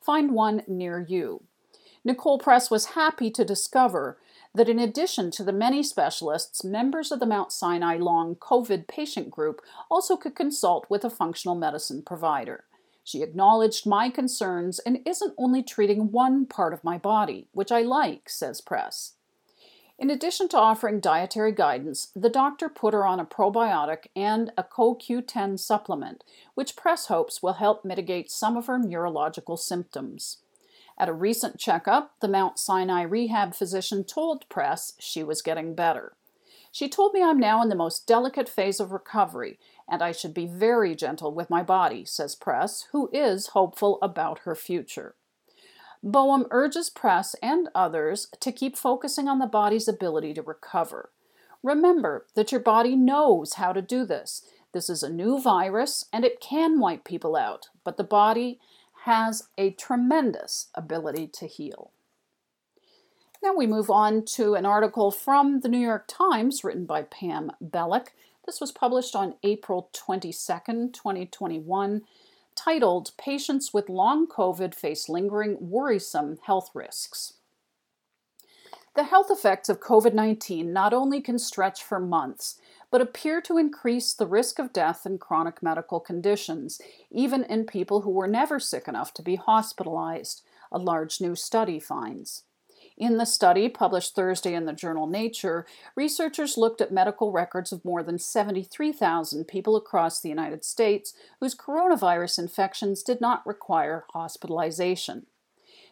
Find 0.00 0.30
one 0.30 0.62
near 0.68 1.00
you. 1.00 1.42
Nicole 2.04 2.38
Press 2.38 2.70
was 2.70 2.94
happy 2.94 3.32
to 3.32 3.44
discover 3.44 4.18
that 4.54 4.68
in 4.68 4.78
addition 4.78 5.32
to 5.32 5.42
the 5.42 5.52
many 5.52 5.82
specialists, 5.82 6.62
members 6.62 7.10
of 7.10 7.18
the 7.18 7.26
Mount 7.26 7.50
Sinai 7.50 7.96
Long 7.96 8.36
COVID 8.36 8.86
patient 8.86 9.28
group 9.28 9.60
also 9.90 10.16
could 10.16 10.36
consult 10.36 10.86
with 10.88 11.04
a 11.04 11.10
functional 11.10 11.56
medicine 11.56 12.02
provider. 12.06 12.62
She 13.06 13.22
acknowledged 13.22 13.86
my 13.86 14.10
concerns 14.10 14.80
and 14.80 14.98
isn't 15.06 15.36
only 15.38 15.62
treating 15.62 16.10
one 16.10 16.44
part 16.44 16.72
of 16.72 16.82
my 16.82 16.98
body, 16.98 17.46
which 17.52 17.70
I 17.70 17.82
like, 17.82 18.28
says 18.28 18.60
Press. 18.60 19.12
In 19.96 20.10
addition 20.10 20.48
to 20.48 20.58
offering 20.58 20.98
dietary 20.98 21.52
guidance, 21.52 22.08
the 22.16 22.28
doctor 22.28 22.68
put 22.68 22.94
her 22.94 23.06
on 23.06 23.20
a 23.20 23.24
probiotic 23.24 24.08
and 24.16 24.52
a 24.58 24.64
CoQ10 24.64 25.56
supplement, 25.60 26.24
which 26.54 26.74
Press 26.74 27.06
hopes 27.06 27.40
will 27.40 27.52
help 27.52 27.84
mitigate 27.84 28.28
some 28.28 28.56
of 28.56 28.66
her 28.66 28.76
neurological 28.76 29.56
symptoms. 29.56 30.38
At 30.98 31.08
a 31.08 31.12
recent 31.12 31.60
checkup, 31.60 32.16
the 32.18 32.26
Mount 32.26 32.58
Sinai 32.58 33.02
rehab 33.02 33.54
physician 33.54 34.02
told 34.02 34.48
Press 34.48 34.94
she 34.98 35.22
was 35.22 35.42
getting 35.42 35.76
better. 35.76 36.16
She 36.72 36.90
told 36.90 37.14
me 37.14 37.22
I'm 37.22 37.38
now 37.38 37.62
in 37.62 37.70
the 37.70 37.74
most 37.74 38.06
delicate 38.06 38.50
phase 38.50 38.80
of 38.80 38.92
recovery, 38.92 39.58
and 39.88 40.02
I 40.02 40.12
should 40.12 40.34
be 40.34 40.46
very 40.46 40.94
gentle 40.94 41.32
with 41.32 41.50
my 41.50 41.62
body, 41.62 42.04
says 42.04 42.34
Press, 42.34 42.86
who 42.92 43.08
is 43.12 43.48
hopeful 43.48 43.98
about 44.02 44.40
her 44.40 44.54
future. 44.54 45.14
Boham 46.04 46.46
urges 46.50 46.90
Press 46.90 47.34
and 47.42 47.68
others 47.74 48.28
to 48.40 48.52
keep 48.52 48.76
focusing 48.76 49.28
on 49.28 49.38
the 49.38 49.46
body's 49.46 49.88
ability 49.88 50.34
to 50.34 50.42
recover. 50.42 51.10
Remember 51.62 52.26
that 52.34 52.52
your 52.52 52.60
body 52.60 52.94
knows 52.94 53.54
how 53.54 53.72
to 53.72 53.82
do 53.82 54.04
this. 54.04 54.42
This 54.72 54.90
is 54.90 55.02
a 55.02 55.12
new 55.12 55.40
virus 55.40 56.04
and 56.12 56.24
it 56.24 56.40
can 56.40 56.78
wipe 56.78 57.04
people 57.04 57.34
out, 57.34 57.68
but 57.82 57.96
the 57.96 58.04
body 58.04 58.60
has 59.04 59.48
a 59.56 59.70
tremendous 59.70 60.68
ability 60.74 61.28
to 61.28 61.46
heal. 61.46 61.92
Now 63.42 63.54
we 63.54 63.66
move 63.66 63.90
on 63.90 64.24
to 64.34 64.54
an 64.54 64.66
article 64.66 65.10
from 65.10 65.60
the 65.60 65.68
New 65.68 65.78
York 65.78 66.06
Times 66.08 66.64
written 66.64 66.86
by 66.86 67.02
Pam 67.02 67.52
Belluck. 67.62 68.08
This 68.46 68.60
was 68.60 68.70
published 68.70 69.16
on 69.16 69.34
April 69.42 69.90
22nd, 69.92 70.92
2021, 70.92 72.02
titled 72.54 73.10
Patients 73.18 73.74
with 73.74 73.88
Long 73.88 74.28
COVID 74.28 74.72
Face 74.72 75.08
Lingering 75.08 75.56
Worrisome 75.60 76.38
Health 76.44 76.70
Risks. 76.72 77.34
The 78.94 79.02
health 79.02 79.26
effects 79.30 79.68
of 79.68 79.80
COVID 79.80 80.14
19 80.14 80.72
not 80.72 80.94
only 80.94 81.20
can 81.20 81.40
stretch 81.40 81.82
for 81.82 81.98
months, 81.98 82.60
but 82.90 83.02
appear 83.02 83.40
to 83.42 83.58
increase 83.58 84.14
the 84.14 84.28
risk 84.28 84.60
of 84.60 84.72
death 84.72 85.04
and 85.04 85.20
chronic 85.20 85.60
medical 85.60 85.98
conditions, 85.98 86.80
even 87.10 87.42
in 87.44 87.66
people 87.66 88.02
who 88.02 88.10
were 88.10 88.28
never 88.28 88.60
sick 88.60 88.86
enough 88.86 89.12
to 89.14 89.22
be 89.22 89.34
hospitalized, 89.34 90.42
a 90.70 90.78
large 90.78 91.20
new 91.20 91.34
study 91.34 91.80
finds. 91.80 92.44
In 92.96 93.18
the 93.18 93.26
study, 93.26 93.68
published 93.68 94.14
Thursday 94.14 94.54
in 94.54 94.64
the 94.64 94.72
journal 94.72 95.06
Nature, 95.06 95.66
researchers 95.94 96.56
looked 96.56 96.80
at 96.80 96.90
medical 96.90 97.30
records 97.30 97.70
of 97.70 97.84
more 97.84 98.02
than 98.02 98.18
73,000 98.18 99.44
people 99.44 99.76
across 99.76 100.18
the 100.18 100.30
United 100.30 100.64
States 100.64 101.12
whose 101.38 101.54
coronavirus 101.54 102.38
infections 102.38 103.02
did 103.02 103.20
not 103.20 103.46
require 103.46 104.06
hospitalization. 104.14 105.26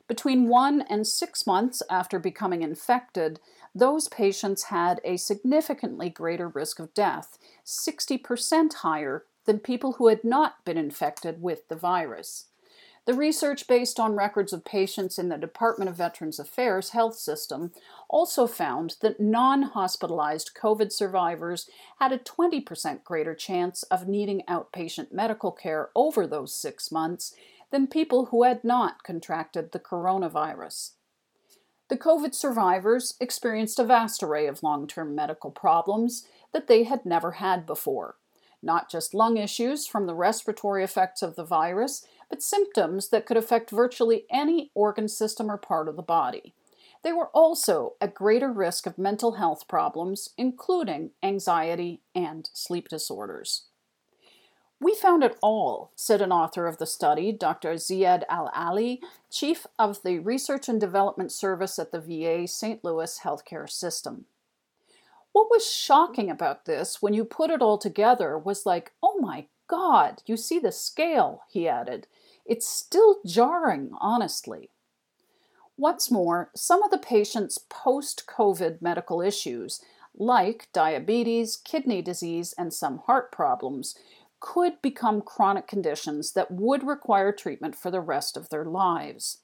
Between 0.09 0.49
one 0.49 0.83
and 0.83 1.07
six 1.07 1.47
months 1.47 1.83
after 1.91 2.19
becoming 2.19 2.63
infected, 2.63 3.39
those 3.75 4.09
patients 4.09 4.65
had 4.65 5.01
a 5.05 5.19
significantly 5.19 6.09
greater 6.09 6.49
risk 6.49 6.79
of 6.79 6.95
death, 6.95 7.39
60% 7.67 8.75
higher 8.75 9.25
than 9.45 9.59
people 9.59 9.95
who 9.95 10.09
had 10.09 10.25
not 10.25 10.65
been 10.65 10.79
infected 10.79 11.43
with 11.43 11.69
the 11.69 11.77
virus. 11.77 12.47
The 13.07 13.15
research, 13.15 13.67
based 13.67 14.01
on 14.01 14.17
records 14.17 14.55
of 14.55 14.65
patients 14.65 15.19
in 15.19 15.29
the 15.29 15.37
Department 15.37 15.91
of 15.91 15.97
Veterans 15.97 16.39
Affairs 16.39 16.91
health 16.91 17.17
system, 17.17 17.73
also 18.09 18.47
found 18.47 18.97
that 19.03 19.21
non 19.21 19.63
hospitalized 19.63 20.53
COVID 20.59 20.91
survivors 20.91 21.69
had 22.01 22.13
a 22.13 22.19
20% 22.19 23.05
greater 23.05 23.35
chance 23.35 23.83
of 23.85 24.09
needing 24.09 24.43
outpatient 24.49 25.13
medical 25.13 25.53
care 25.53 25.91
over 25.95 26.27
those 26.27 26.55
six 26.55 26.91
months 26.91 27.35
than 27.71 27.87
people 27.87 28.27
who 28.27 28.45
had 28.45 28.65
not 28.65 29.03
contracted 29.03 29.73
the 29.73 29.81
coronavirus. 29.81 30.93
The 31.89 31.99
COVID 31.99 32.35
survivors 32.35 33.15
experienced 33.21 33.79
a 33.79 33.85
vast 33.85 34.23
array 34.23 34.47
of 34.47 34.63
long 34.63 34.87
term 34.87 35.15
medical 35.15 35.51
problems 35.51 36.27
that 36.55 36.69
they 36.69 36.85
had 36.85 37.05
never 37.05 37.33
had 37.33 37.67
before. 37.67 38.17
Not 38.63 38.91
just 38.91 39.13
lung 39.13 39.37
issues 39.37 39.87
from 39.87 40.07
the 40.07 40.15
respiratory 40.15 40.83
effects 40.83 41.21
of 41.21 41.37
the 41.37 41.45
virus, 41.45 42.07
but 42.35 42.43
symptoms 42.43 43.11
that 43.11 43.27
could 43.27 43.37
affect 43.37 43.71
virtually 43.71 44.25
any 44.29 44.73
organ 44.75 45.07
system 45.07 45.49
or 45.49 45.57
part 45.57 45.87
of 45.87 45.95
the 45.95 46.03
body. 46.03 46.53
They 47.05 47.13
were 47.13 47.29
also 47.29 47.93
at 48.01 48.13
greater 48.13 48.51
risk 48.51 48.89
of 48.89 48.99
mental 48.99 49.35
health 49.35 49.69
problems, 49.69 50.31
including 50.37 51.13
anxiety 51.23 52.01
and 52.13 52.51
sleep 52.53 52.89
disorders. 52.89 53.67
We 54.81 54.97
found 54.97 55.23
it 55.23 55.39
all, 55.41 55.93
said 55.95 56.21
an 56.21 56.33
author 56.33 56.67
of 56.67 56.79
the 56.79 56.87
study, 56.87 57.31
Dr. 57.31 57.75
Ziyad 57.75 58.25
Al-Aly, 58.29 59.01
chief 59.31 59.69
of 59.79 60.03
the 60.03 60.19
Research 60.19 60.69
and 60.69 60.81
Development 60.81 61.31
Service 61.31 61.79
at 61.79 61.93
the 61.93 62.01
VA 62.01 62.49
St. 62.49 62.83
Louis 62.83 63.21
Healthcare 63.21 63.71
System. 63.71 64.25
What 65.31 65.51
was 65.53 65.73
shocking 65.73 66.31
about 66.31 66.65
this 66.65 67.01
when 67.01 67.15
you 67.15 67.25
put 67.25 67.51
it 67.51 67.63
all 67.63 67.79
together 67.79 68.37
was 68.37 68.67
like, 68.67 68.91
oh 69.05 69.21
my 69.21 69.47
God, 69.67 70.23
you 70.27 70.37
see 70.37 70.59
the 70.59 70.73
scale, 70.73 71.43
he 71.49 71.69
added. 71.69 72.07
It's 72.45 72.69
still 72.69 73.19
jarring, 73.25 73.91
honestly. 74.01 74.71
What's 75.77 76.11
more, 76.11 76.51
some 76.55 76.83
of 76.83 76.91
the 76.91 76.99
patient's 76.99 77.59
post 77.59 78.25
COVID 78.27 78.81
medical 78.81 79.21
issues, 79.21 79.81
like 80.17 80.69
diabetes, 80.73 81.57
kidney 81.57 82.03
disease, 82.03 82.55
and 82.57 82.73
some 82.73 82.99
heart 82.99 83.33
problems, 83.33 83.97
could 84.41 84.81
become 84.83 85.23
chronic 85.23 85.67
conditions 85.67 86.33
that 86.33 86.51
would 86.51 86.87
require 86.87 87.33
treatment 87.33 87.75
for 87.75 87.91
the 87.91 88.01
rest 88.01 88.37
of 88.37 88.51
their 88.51 88.65
lives. 88.65 89.39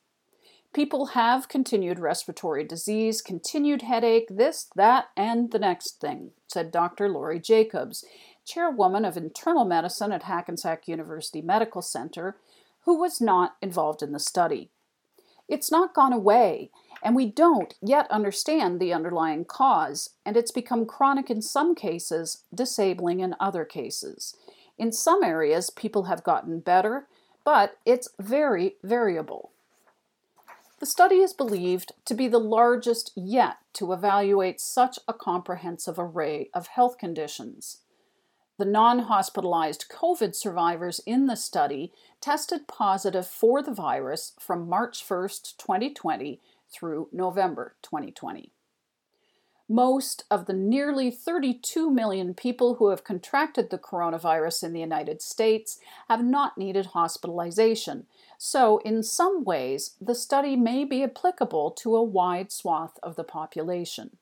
People 0.73 1.07
have 1.07 1.49
continued 1.49 1.99
respiratory 1.99 2.63
disease, 2.63 3.23
continued 3.23 3.83
headache, 3.83 4.29
this, 4.31 4.69
that, 4.77 5.07
and 5.17 5.51
the 5.51 5.59
next 5.59 6.01
thing, 6.01 6.31
said 6.47 6.71
Dr. 6.71 7.09
Laurie 7.09 7.41
Jacobs, 7.41 8.05
chairwoman 8.45 9.05
of 9.05 9.17
internal 9.17 9.65
medicine 9.65 10.13
at 10.13 10.25
Hackensack 10.25 10.87
University 10.87 11.43
Medical 11.43 11.83
Center, 11.83 12.37
who 12.85 12.99
was 12.99 13.21
not 13.21 13.57
involved 13.61 14.03
in 14.03 14.13
the 14.13 14.19
study. 14.19 14.71
It's 15.49 15.71
not 15.71 15.95
gone 15.95 16.13
away, 16.13 16.71
and 17.03 17.17
we 17.17 17.27
don't 17.27 17.75
yet 17.83 18.11
understand 18.11 18.79
the 18.79 18.93
underlying 18.93 19.45
cause, 19.45 20.11
and 20.25 20.37
it's 20.37 20.53
become 20.53 20.87
chronic 20.87 21.31
in 21.31 21.43
some 21.43 21.75
cases, 21.75 22.45
disabling 22.55 23.21
in 23.21 23.35
other 23.41 23.65
cases. 23.65 24.37
In 24.79 24.93
some 24.93 25.25
areas, 25.25 25.71
people 25.71 26.05
have 26.05 26.25
gotten 26.25 26.61
better, 26.61 27.07
but 27.45 27.79
it's 27.85 28.09
very 28.19 28.77
variable. 28.83 29.51
The 30.79 30.87
study 30.87 31.17
is 31.17 31.35
believed 31.35 31.93
to 32.07 32.15
be 32.15 32.29
the 32.29 32.39
largest 32.39 33.13
yet 33.15 33.57
to 33.75 33.93
evaluate 33.93 34.61
such 34.61 34.99
a 35.07 35.13
comprehensive 35.13 35.99
array 35.99 36.49
of 36.55 36.69
health 36.69 36.97
conditions. 36.97 37.79
The 38.61 38.67
non 38.67 38.99
hospitalized 38.99 39.87
COVID 39.89 40.35
survivors 40.35 41.01
in 41.07 41.29
the 41.29 41.35
study 41.35 41.95
tested 42.21 42.69
positive 42.69 43.27
for 43.27 43.63
the 43.63 43.73
virus 43.73 44.35
from 44.39 44.69
March 44.69 45.03
1, 45.03 45.29
2020 45.57 46.43
through 46.71 47.09
November 47.11 47.75
2020. 47.81 48.51
Most 49.67 50.25
of 50.31 50.45
the 50.45 50.53
nearly 50.53 51.11
32 51.11 51.91
million 51.91 52.35
people 52.35 52.75
who 52.75 52.91
have 52.91 53.03
contracted 53.03 53.71
the 53.71 53.79
coronavirus 53.79 54.63
in 54.65 54.75
the 54.75 54.81
United 54.81 55.23
States 55.23 55.79
have 56.11 56.23
not 56.23 56.59
needed 56.59 56.89
hospitalization, 56.93 58.05
so 58.37 58.77
in 58.85 59.03
some 59.03 59.43
ways 59.43 59.95
the 60.03 60.15
study 60.15 60.55
may 60.55 60.85
be 60.85 61.03
applicable 61.03 61.71
to 61.71 61.97
a 61.97 62.03
wide 62.03 62.53
swath 62.53 62.99
of 63.03 63.17
the 63.17 63.25
population. 63.25 64.19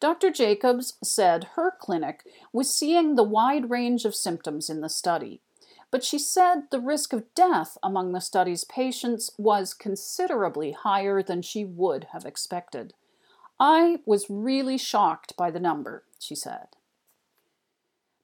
Dr. 0.00 0.30
Jacobs 0.30 0.94
said 1.04 1.50
her 1.56 1.70
clinic 1.78 2.24
was 2.52 2.74
seeing 2.74 3.14
the 3.14 3.22
wide 3.22 3.68
range 3.68 4.06
of 4.06 4.14
symptoms 4.14 4.70
in 4.70 4.80
the 4.80 4.88
study, 4.88 5.42
but 5.90 6.02
she 6.02 6.18
said 6.18 6.70
the 6.70 6.80
risk 6.80 7.12
of 7.12 7.34
death 7.34 7.76
among 7.82 8.12
the 8.12 8.20
study's 8.20 8.64
patients 8.64 9.30
was 9.36 9.74
considerably 9.74 10.72
higher 10.72 11.22
than 11.22 11.42
she 11.42 11.64
would 11.64 12.08
have 12.12 12.24
expected. 12.24 12.94
I 13.58 13.98
was 14.06 14.30
really 14.30 14.78
shocked 14.78 15.36
by 15.36 15.50
the 15.50 15.60
number, 15.60 16.04
she 16.18 16.34
said. 16.34 16.68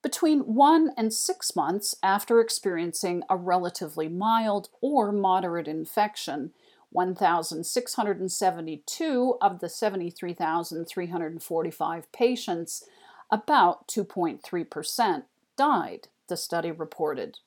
Between 0.03 0.55
one 0.55 0.93
and 0.97 1.13
six 1.13 1.55
months 1.55 1.97
after 2.03 2.41
experiencing 2.41 3.23
a 3.29 3.37
relatively 3.37 4.09
mild 4.09 4.71
or 4.81 5.13
moderate 5.13 5.69
infection, 5.69 6.53
1,672 6.91 9.39
of 9.41 9.61
the 9.61 9.69
73,345 9.69 12.13
patients, 12.13 12.85
about 13.31 13.87
2.3%, 13.89 15.23
died, 15.57 16.09
the 16.29 16.37
study 16.37 16.71
reported. 16.71 17.39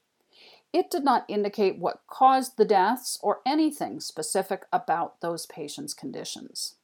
It 0.71 0.91
did 0.91 1.03
not 1.03 1.25
indicate 1.27 1.79
what 1.79 2.03
caused 2.07 2.57
the 2.57 2.65
deaths 2.65 3.17
or 3.23 3.39
anything 3.45 3.99
specific 3.99 4.65
about 4.71 5.19
those 5.21 5.47
patients' 5.47 5.93
conditions. 5.93 6.75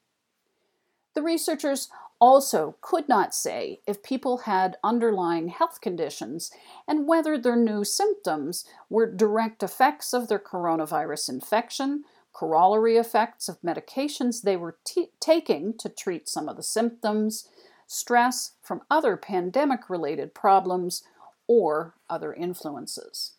The 1.14 1.22
researchers 1.22 1.90
also 2.20 2.76
could 2.82 3.08
not 3.08 3.36
say 3.36 3.80
if 3.86 4.02
people 4.02 4.40
had 4.40 4.78
underlying 4.84 5.50
health 5.50 5.82
conditions 5.82 6.52
and 6.88 7.08
whether 7.08 7.38
their 7.38 7.56
new 7.56 7.84
symptoms 7.84 8.66
were 8.90 9.10
direct 9.10 9.64
effects 9.64 10.14
of 10.14 10.28
their 10.28 10.40
coronavirus 10.40 11.30
infection 11.30 12.04
corollary 12.36 12.98
effects 12.98 13.48
of 13.48 13.62
medications 13.62 14.42
they 14.42 14.58
were 14.58 14.78
t- 14.84 15.08
taking 15.22 15.74
to 15.78 15.88
treat 15.88 16.28
some 16.28 16.50
of 16.50 16.58
the 16.58 16.64
symptoms, 16.64 17.48
stress 17.88 18.52
from 18.62 18.82
other 18.92 19.16
pandemic 19.16 19.90
related 19.90 20.34
problems, 20.34 21.04
or 21.48 21.94
other 22.10 22.34
influences. 22.34 23.34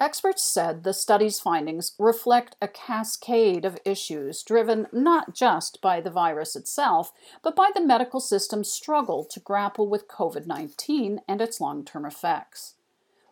Experts 0.00 0.42
said 0.42 0.84
the 0.84 0.92
study's 0.92 1.40
findings 1.40 1.94
reflect 1.98 2.54
a 2.62 2.68
cascade 2.68 3.64
of 3.64 3.78
issues 3.84 4.42
driven 4.44 4.86
not 4.92 5.34
just 5.34 5.80
by 5.80 6.00
the 6.00 6.10
virus 6.10 6.54
itself, 6.54 7.12
but 7.42 7.56
by 7.56 7.70
the 7.74 7.80
medical 7.80 8.20
system's 8.20 8.70
struggle 8.70 9.24
to 9.24 9.40
grapple 9.40 9.88
with 9.88 10.06
COVID 10.06 10.46
19 10.46 11.22
and 11.26 11.40
its 11.40 11.60
long 11.60 11.84
term 11.84 12.04
effects. 12.04 12.74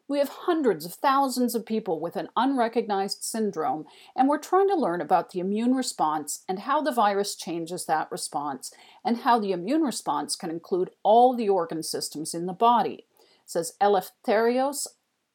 We 0.06 0.18
have 0.18 0.28
hundreds 0.28 0.84
of 0.84 0.92
thousands 0.92 1.54
of 1.54 1.64
people 1.64 1.98
with 1.98 2.16
an 2.16 2.28
unrecognized 2.36 3.24
syndrome, 3.24 3.86
and 4.14 4.28
we're 4.28 4.38
trying 4.38 4.68
to 4.68 4.74
learn 4.74 5.00
about 5.00 5.30
the 5.30 5.40
immune 5.40 5.74
response 5.74 6.44
and 6.46 6.60
how 6.60 6.82
the 6.82 6.92
virus 6.92 7.34
changes 7.34 7.86
that 7.86 8.12
response, 8.12 8.70
and 9.02 9.18
how 9.18 9.38
the 9.38 9.52
immune 9.52 9.80
response 9.80 10.36
can 10.36 10.50
include 10.50 10.90
all 11.02 11.34
the 11.34 11.48
organ 11.48 11.82
systems 11.82 12.34
in 12.34 12.44
the 12.44 12.52
body, 12.52 13.06
says 13.46 13.76
Eleftherios 13.80 14.86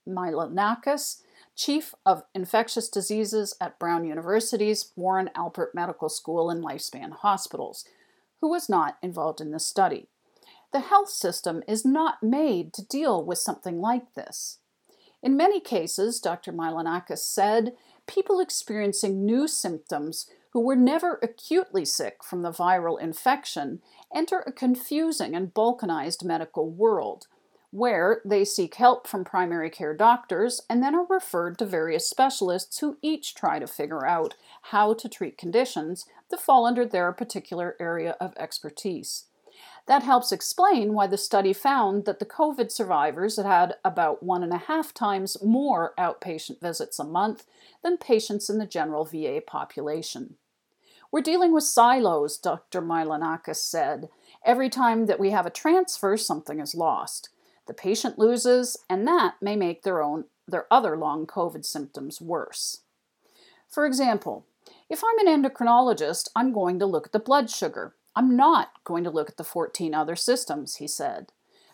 Mylonakis, 0.08 1.22
Chief 1.56 1.96
of 2.06 2.24
Infectious 2.36 2.90
Diseases 2.90 3.56
at 3.60 3.80
Brown 3.80 4.06
University's 4.06 4.92
Warren 4.96 5.30
Alpert 5.36 5.74
Medical 5.74 6.10
School 6.10 6.50
and 6.50 6.64
Lifespan 6.64 7.12
Hospitals, 7.12 7.86
who 8.40 8.50
was 8.50 8.70
not 8.70 8.98
involved 9.02 9.42
in 9.42 9.52
this 9.52 9.66
study. 9.66 10.08
The 10.72 10.82
health 10.82 11.10
system 11.10 11.64
is 11.68 11.84
not 11.84 12.22
made 12.22 12.74
to 12.74 12.86
deal 12.86 13.24
with 13.24 13.40
something 13.40 13.80
like 13.80 14.14
this. 14.14 14.60
In 15.22 15.36
many 15.36 15.60
cases, 15.60 16.20
Dr. 16.20 16.54
Mylonakis 16.54 17.20
said, 17.20 17.74
people 18.08 18.40
experiencing 18.40 19.26
new 19.26 19.48
symptoms 19.48 20.28
who 20.52 20.60
were 20.62 20.76
never 20.76 21.20
acutely 21.22 21.86
sick 21.86 22.24
from 22.24 22.42
the 22.42 22.52
viral 22.52 23.00
infection 23.00 23.82
enter 24.14 24.40
a 24.40 24.52
confusing 24.52 25.36
and 25.36 25.54
balkanized 25.54 26.24
medical 26.24 26.70
world, 26.70 27.28
where 27.72 28.22
they 28.26 28.46
seek 28.46 28.76
help 28.76 29.08
from 29.08 29.24
primary 29.24 29.70
care 29.70 29.96
doctors 29.96 30.62
and 30.70 30.82
then 30.82 30.96
are 30.96 31.06
referred 31.08 31.58
to 31.58 31.66
various 31.66 32.08
specialists 32.08 32.80
who 32.80 32.98
each 33.02 33.36
try 33.36 33.60
to 33.60 33.68
figure 33.68 34.06
out 34.06 34.36
how 34.64 34.94
to 34.94 35.10
treat 35.10 35.38
conditions 35.38 36.06
that 36.30 36.40
fall 36.40 36.66
under 36.66 36.86
their 36.86 37.12
particular 37.12 37.76
area 37.80 38.16
of 38.20 38.34
expertise. 38.38 39.26
That 39.90 40.04
helps 40.04 40.32
explain 40.32 40.94
why 40.94 41.08
the 41.08 41.18
study 41.18 41.52
found 41.52 42.06
that 42.06 42.20
the 42.20 42.26
COVID 42.26 42.72
survivors 42.72 43.38
had 43.38 43.48
had 43.48 43.74
about 43.84 44.22
one 44.22 44.44
and 44.44 44.54
a 44.54 44.58
half 44.60 44.94
times 44.94 45.36
more 45.44 45.96
outpatient 45.98 46.62
visits 46.62 47.00
a 47.00 47.04
month 47.04 47.48
than 47.82 47.98
patients 47.98 48.52
in 48.52 48.60
the 48.60 48.68
general 48.68 49.04
VA 49.04 49.42
population. 49.46 50.36
We're 51.12 51.22
dealing 51.22 51.52
with 51.56 51.64
silos, 51.64 52.38
Dr. 52.38 52.84
Mylonakis 52.84 53.56
said. 53.56 54.10
Every 54.46 54.70
time 54.70 55.08
that 55.08 55.20
we 55.20 55.32
have 55.32 55.48
a 55.48 55.50
transfer, 55.50 56.18
something 56.18 56.60
is 56.60 56.76
lost. 56.76 57.30
The 57.66 57.74
patient 57.74 58.20
loses, 58.20 58.78
and 58.92 59.08
that 59.08 59.38
may 59.42 59.56
make 59.56 59.82
their 59.82 60.04
own 60.04 60.26
their 60.48 60.68
other 60.70 60.98
long 60.98 61.26
COVID 61.26 61.66
symptoms 61.66 62.22
worse. 62.22 62.82
For 63.68 63.88
example, 63.88 64.46
if 64.88 65.02
I'm 65.04 65.26
an 65.26 65.44
endocrinologist, 65.44 66.30
I'm 66.36 66.54
going 66.54 66.78
to 66.78 66.86
look 66.86 67.08
at 67.08 67.12
the 67.12 67.18
blood 67.18 67.50
sugar. 67.50 67.96
I'm 68.20 68.36
not 68.36 68.84
going 68.84 69.06
to 69.06 69.10
look 69.10 69.30
at 69.30 69.38
the 69.38 69.46
14 69.46 69.94
other 69.94 70.18
systems, 70.18 70.76
he 70.76 70.90
said. 70.90 71.28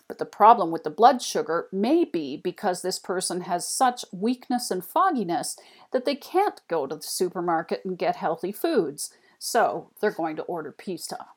But 0.07 0.19
the 0.19 0.27
problem 0.27 0.69
with 0.69 0.83
the 0.83 0.91
blood 0.91 1.23
sugar 1.23 1.67
may 1.71 2.05
be 2.05 2.37
because 2.37 2.83
this 2.83 2.99
person 2.99 3.41
has 3.41 3.67
such 3.67 4.05
weakness 4.13 4.69
and 4.69 4.85
fogginess 4.85 5.57
that 5.91 6.05
they 6.05 6.13
can't 6.13 6.61
go 6.67 6.85
to 6.85 6.97
the 6.97 7.01
supermarket 7.01 7.83
and 7.83 7.97
get 7.97 8.17
healthy 8.17 8.51
foods, 8.51 9.11
so 9.39 9.89
they're 9.99 10.11
going 10.11 10.35
to 10.35 10.43
order 10.43 10.71
pizza. 10.71 11.29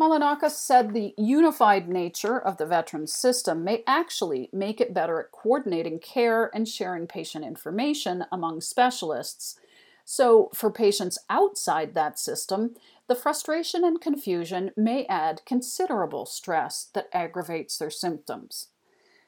Mylonakis 0.00 0.52
said 0.52 0.94
the 0.94 1.12
unified 1.18 1.88
nature 1.88 2.38
of 2.38 2.58
the 2.58 2.66
veterans 2.66 3.12
system 3.12 3.64
may 3.64 3.82
actually 3.88 4.50
make 4.52 4.80
it 4.80 4.94
better 4.94 5.18
at 5.18 5.32
coordinating 5.32 5.98
care 5.98 6.48
and 6.54 6.68
sharing 6.68 7.08
patient 7.08 7.44
information 7.44 8.24
among 8.30 8.60
specialists. 8.60 9.58
So, 10.04 10.48
for 10.54 10.70
patients 10.70 11.18
outside 11.28 11.92
that 11.92 12.18
system, 12.18 12.76
the 13.08 13.14
frustration 13.14 13.84
and 13.84 14.00
confusion 14.00 14.70
may 14.76 15.06
add 15.06 15.42
considerable 15.46 16.26
stress 16.26 16.90
that 16.92 17.08
aggravates 17.12 17.78
their 17.78 17.90
symptoms. 17.90 18.68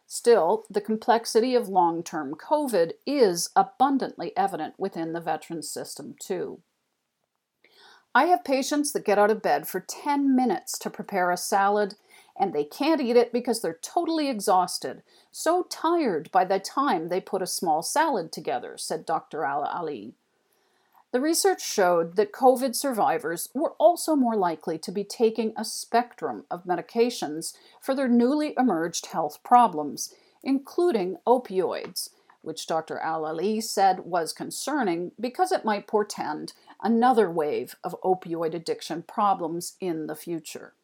Still, 0.07 0.65
the 0.69 0.81
complexity 0.81 1.55
of 1.55 1.69
long 1.69 2.03
term 2.03 2.35
COVID 2.35 2.93
is 3.07 3.51
abundantly 3.57 4.37
evident 4.37 4.75
within 4.77 5.13
the 5.13 5.21
veterans 5.21 5.71
system, 5.71 6.15
too. 6.21 6.61
I 8.15 8.25
have 8.25 8.45
patients 8.45 8.93
that 8.93 9.05
get 9.05 9.19
out 9.19 9.31
of 9.31 9.41
bed 9.41 9.69
for 9.69 9.81
10 9.81 10.35
minutes 10.35 10.77
to 10.81 10.91
prepare 10.91 11.31
a 11.31 11.37
salad, 11.37 11.95
and 12.39 12.53
they 12.53 12.65
can't 12.65 13.01
eat 13.01 13.17
it 13.17 13.33
because 13.33 13.63
they're 13.63 13.79
totally 13.81 14.29
exhausted, 14.29 15.03
so 15.31 15.63
tired 15.71 16.29
by 16.33 16.45
the 16.45 16.59
time 16.59 17.09
they 17.09 17.21
put 17.21 17.41
a 17.41 17.47
small 17.47 17.83
salad 17.83 18.33
together, 18.33 18.77
said 18.77 19.07
Dr. 19.07 19.45
Al-Aly. 19.45 20.15
The 21.13 21.21
research 21.21 21.61
showed 21.61 22.15
that 22.15 22.33
COVID 22.33 22.77
survivors 22.77 23.49
were 23.53 23.75
also 23.79 24.15
more 24.15 24.37
likely 24.37 24.79
to 24.79 24.93
be 24.93 25.03
taking 25.03 25.53
a 25.57 25.65
spectrum 25.65 26.45
of 26.51 26.65
medications 26.65 27.55
for 27.81 27.97
their 27.97 28.09
newly 28.09 28.55
emerged 28.57 29.07
health 29.07 29.43
problems, 29.43 30.15
including 30.45 31.17
opioids, 31.27 32.11
which 32.43 32.67
Dr. 32.67 32.99
Al-Aly 32.99 33.61
said 33.61 34.01
was 34.01 34.33
concerning 34.33 35.11
because 35.19 35.51
it 35.51 35.65
might 35.65 35.89
portend 35.89 36.53
another 36.81 37.29
wave 37.29 37.75
of 37.83 37.97
opioid 38.05 38.55
addiction 38.55 39.03
problems 39.03 39.75
in 39.81 40.07
the 40.07 40.17
future. 40.17 40.75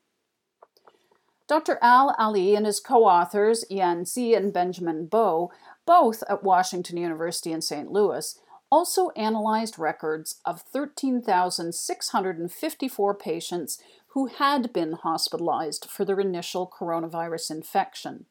Dr. 1.46 1.78
Al-Aly 1.80 2.56
and 2.56 2.66
his 2.66 2.80
co 2.80 3.04
authors, 3.04 3.64
Yan 3.70 4.02
Xie 4.02 4.36
and 4.36 4.52
Benjamin 4.52 5.06
Bowe, 5.06 5.52
both 5.86 6.24
at 6.28 6.42
Washington 6.42 6.96
University 6.96 7.52
in 7.52 7.62
St. 7.62 7.92
Louis, 7.92 8.36
also 8.70 9.10
analyzed 9.10 9.78
records 9.78 10.40
of 10.44 10.62
13,654 10.62 13.14
patients 13.14 13.78
who 14.08 14.26
had 14.26 14.72
been 14.72 14.92
hospitalized 14.92 15.86
for 15.90 16.04
their 16.04 16.20
initial 16.20 16.66
coronavirus 16.66 17.50
infection. 17.50 18.26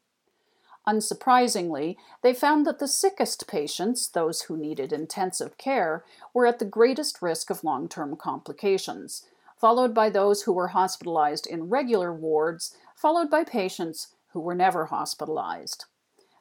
Unsurprisingly, 0.87 1.97
they 2.21 2.33
found 2.33 2.65
that 2.65 2.79
the 2.79 2.87
sickest 2.87 3.47
patients, 3.47 4.07
those 4.07 4.43
who 4.43 4.55
needed 4.55 4.93
intensive 4.93 5.57
care, 5.57 6.05
were 6.33 6.45
at 6.45 6.59
the 6.59 6.65
greatest 6.65 7.21
risk 7.21 7.49
of 7.49 7.63
long 7.63 7.87
term 7.87 8.15
complications, 8.15 9.23
followed 9.59 9.95
by 9.95 10.09
those 10.09 10.43
who 10.43 10.53
were 10.53 10.69
hospitalized 10.69 11.47
in 11.47 11.69
regular 11.69 12.13
wards, 12.13 12.75
followed 12.95 13.31
by 13.31 13.43
patients 13.43 14.09
who 14.33 14.39
were 14.39 14.53
never 14.53 14.85
hospitalized. 14.85 15.85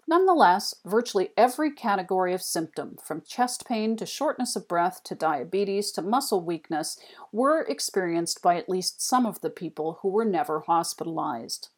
Nonetheless, 0.06 0.74
virtually 0.84 1.30
every 1.36 1.70
category 1.70 2.34
of 2.34 2.42
symptom, 2.42 2.98
from 3.02 3.22
chest 3.22 3.66
pain 3.66 3.96
to 3.96 4.04
shortness 4.04 4.54
of 4.54 4.68
breath 4.68 5.02
to 5.04 5.14
diabetes 5.14 5.90
to 5.92 6.02
muscle 6.02 6.44
weakness, 6.44 6.98
were 7.32 7.62
experienced 7.62 8.42
by 8.42 8.56
at 8.56 8.68
least 8.68 9.00
some 9.00 9.24
of 9.24 9.40
the 9.40 9.50
people 9.50 9.98
who 10.02 10.08
were 10.08 10.24
never 10.24 10.60
hospitalized. 10.60 11.68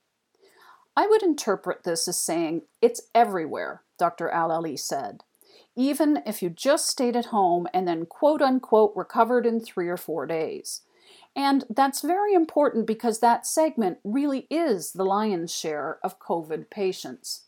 I 0.97 1.07
would 1.07 1.23
interpret 1.23 1.85
this 1.85 2.09
as 2.09 2.19
saying, 2.19 2.63
it's 2.81 3.03
everywhere, 3.15 3.83
Dr. 3.99 4.31
Al-Aly 4.31 4.77
said. 4.77 5.23
Even 5.77 6.23
if 6.27 6.43
you 6.43 6.49
just 6.49 6.89
stayed 6.89 7.17
at 7.17 7.27
home 7.27 7.69
and 7.75 7.87
then 7.87 8.07
quote 8.07 8.41
unquote 8.41 8.93
recovered 8.97 9.45
in 9.45 9.61
three 9.61 9.89
or 9.89 9.99
four 9.99 10.27
days. 10.27 10.83
And 11.37 11.65
that's 11.69 12.01
very 12.01 12.33
important 12.33 12.87
because 12.87 13.21
that 13.21 13.47
segment 13.47 13.99
really 14.03 14.47
is 14.51 14.93
the 14.93 15.05
lion's 15.05 15.55
share 15.55 15.99
of 16.03 16.19
COVID 16.19 16.71
patients. 16.71 17.43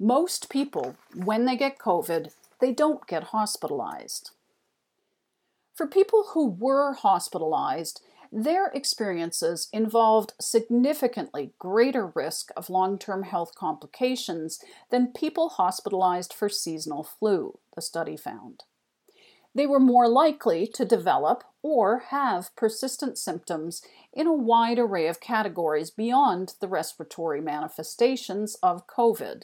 Most 0.00 0.50
people, 0.50 0.96
when 1.14 1.44
they 1.44 1.56
get 1.56 1.78
COVID, 1.78 2.32
they 2.60 2.72
don't 2.72 3.06
get 3.06 3.24
hospitalized. 3.24 4.30
For 5.74 5.86
people 5.86 6.30
who 6.32 6.48
were 6.48 6.94
hospitalized, 6.94 8.00
their 8.32 8.66
experiences 8.68 9.68
involved 9.72 10.32
significantly 10.40 11.52
greater 11.60 12.08
risk 12.08 12.50
of 12.56 12.70
long 12.70 12.98
term 12.98 13.22
health 13.22 13.54
complications 13.54 14.60
than 14.90 15.12
people 15.12 15.50
hospitalized 15.50 16.32
for 16.32 16.48
seasonal 16.48 17.04
flu, 17.04 17.58
the 17.76 17.82
study 17.82 18.16
found. 18.16 18.64
They 19.54 19.66
were 19.66 19.78
more 19.78 20.08
likely 20.08 20.66
to 20.74 20.84
develop 20.84 21.44
or 21.62 22.00
have 22.10 22.54
persistent 22.56 23.16
symptoms 23.16 23.82
in 24.12 24.26
a 24.26 24.32
wide 24.32 24.80
array 24.80 25.06
of 25.06 25.20
categories 25.20 25.90
beyond 25.90 26.54
the 26.60 26.66
respiratory 26.66 27.40
manifestations 27.40 28.56
of 28.56 28.88
COVID 28.88 29.42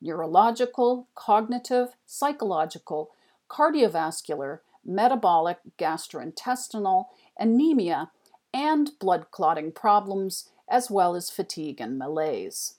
neurological, 0.00 1.08
cognitive, 1.14 1.96
psychological, 2.06 3.10
cardiovascular, 3.48 4.60
metabolic, 4.84 5.58
gastrointestinal, 5.78 7.06
anemia, 7.38 8.10
and 8.52 8.90
blood 8.98 9.30
clotting 9.30 9.72
problems, 9.72 10.50
as 10.68 10.90
well 10.90 11.14
as 11.14 11.30
fatigue 11.30 11.80
and 11.80 11.98
malaise. 11.98 12.76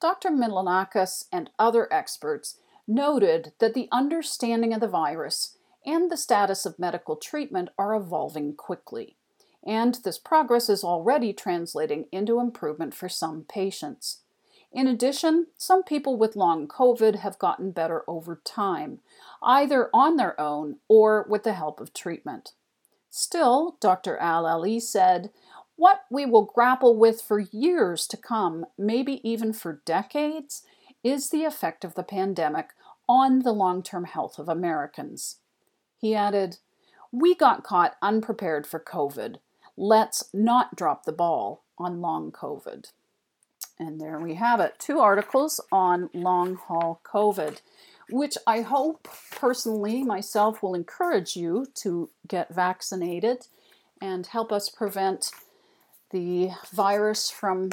Dr. 0.00 0.30
Mylonakis 0.30 1.26
and 1.32 1.50
other 1.58 1.92
experts 1.92 2.58
noted 2.86 3.52
that 3.58 3.74
the 3.74 3.88
understanding 3.92 4.72
of 4.72 4.80
the 4.80 4.88
virus 4.88 5.56
and 5.84 6.10
the 6.10 6.16
status 6.16 6.66
of 6.66 6.78
medical 6.78 7.16
treatment 7.16 7.70
are 7.78 7.94
evolving 7.94 8.54
quickly, 8.54 9.16
and 9.66 9.98
this 10.04 10.18
progress 10.18 10.68
is 10.68 10.84
already 10.84 11.32
translating 11.32 12.06
into 12.12 12.40
improvement 12.40 12.94
for 12.94 13.08
some 13.08 13.44
patients. 13.48 14.20
In 14.72 14.86
addition, 14.86 15.48
some 15.56 15.82
people 15.82 16.16
with 16.16 16.36
long 16.36 16.68
COVID 16.68 17.16
have 17.16 17.38
gotten 17.38 17.72
better 17.72 18.04
over 18.06 18.40
time, 18.44 19.00
either 19.42 19.90
on 19.92 20.16
their 20.16 20.40
own 20.40 20.76
or 20.88 21.26
with 21.28 21.42
the 21.42 21.54
help 21.54 21.80
of 21.80 21.92
treatment. 21.92 22.52
Still, 23.10 23.76
Dr. 23.80 24.16
Al-Aly 24.18 24.78
said, 24.78 25.30
what 25.80 26.02
we 26.10 26.26
will 26.26 26.44
grapple 26.44 26.94
with 26.94 27.22
for 27.22 27.38
years 27.38 28.06
to 28.08 28.18
come, 28.18 28.66
maybe 28.76 29.26
even 29.26 29.54
for 29.54 29.80
decades, 29.86 30.62
is 31.02 31.30
the 31.30 31.44
effect 31.44 31.84
of 31.86 31.94
the 31.94 32.02
pandemic 32.02 32.74
on 33.08 33.38
the 33.38 33.52
long 33.52 33.82
term 33.82 34.04
health 34.04 34.38
of 34.38 34.46
Americans. 34.46 35.38
He 35.96 36.14
added, 36.14 36.58
We 37.10 37.34
got 37.34 37.64
caught 37.64 37.96
unprepared 38.02 38.66
for 38.66 38.78
COVID. 38.78 39.36
Let's 39.74 40.28
not 40.34 40.76
drop 40.76 41.04
the 41.04 41.12
ball 41.12 41.64
on 41.78 42.02
long 42.02 42.30
COVID. 42.30 42.92
And 43.80 43.98
there 43.98 44.20
we 44.20 44.34
have 44.34 44.60
it 44.60 44.74
two 44.78 45.00
articles 45.00 45.58
on 45.72 46.10
long 46.12 46.56
haul 46.56 47.00
COVID, 47.02 47.62
which 48.10 48.36
I 48.46 48.60
hope 48.60 49.08
personally 49.30 50.04
myself 50.04 50.62
will 50.62 50.74
encourage 50.74 51.34
you 51.34 51.64
to 51.76 52.10
get 52.28 52.54
vaccinated 52.54 53.46
and 53.98 54.26
help 54.26 54.52
us 54.52 54.68
prevent 54.68 55.30
the 56.10 56.50
virus 56.70 57.30
from 57.30 57.70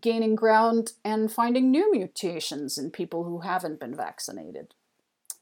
gaining 0.00 0.34
ground 0.34 0.94
and 1.04 1.30
finding 1.30 1.70
new 1.70 1.92
mutations 1.92 2.76
in 2.76 2.90
people 2.90 3.22
who 3.22 3.42
haven't 3.42 3.78
been 3.78 3.94
vaccinated. 3.94 4.74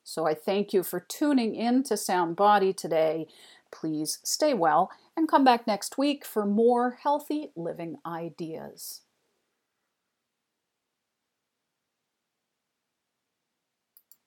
So 0.02 0.26
I 0.26 0.34
thank 0.34 0.74
you 0.74 0.82
for 0.82 1.00
tuning 1.00 1.54
in 1.54 1.84
to 1.84 1.96
Sound 1.96 2.36
Body 2.36 2.74
today. 2.74 3.28
Please 3.72 4.18
stay 4.24 4.52
well 4.52 4.90
and 5.16 5.26
come 5.26 5.42
back 5.42 5.66
next 5.66 5.96
week 5.96 6.26
for 6.26 6.44
more 6.44 6.98
healthy 7.02 7.50
living 7.56 7.96
ideas. 8.04 9.00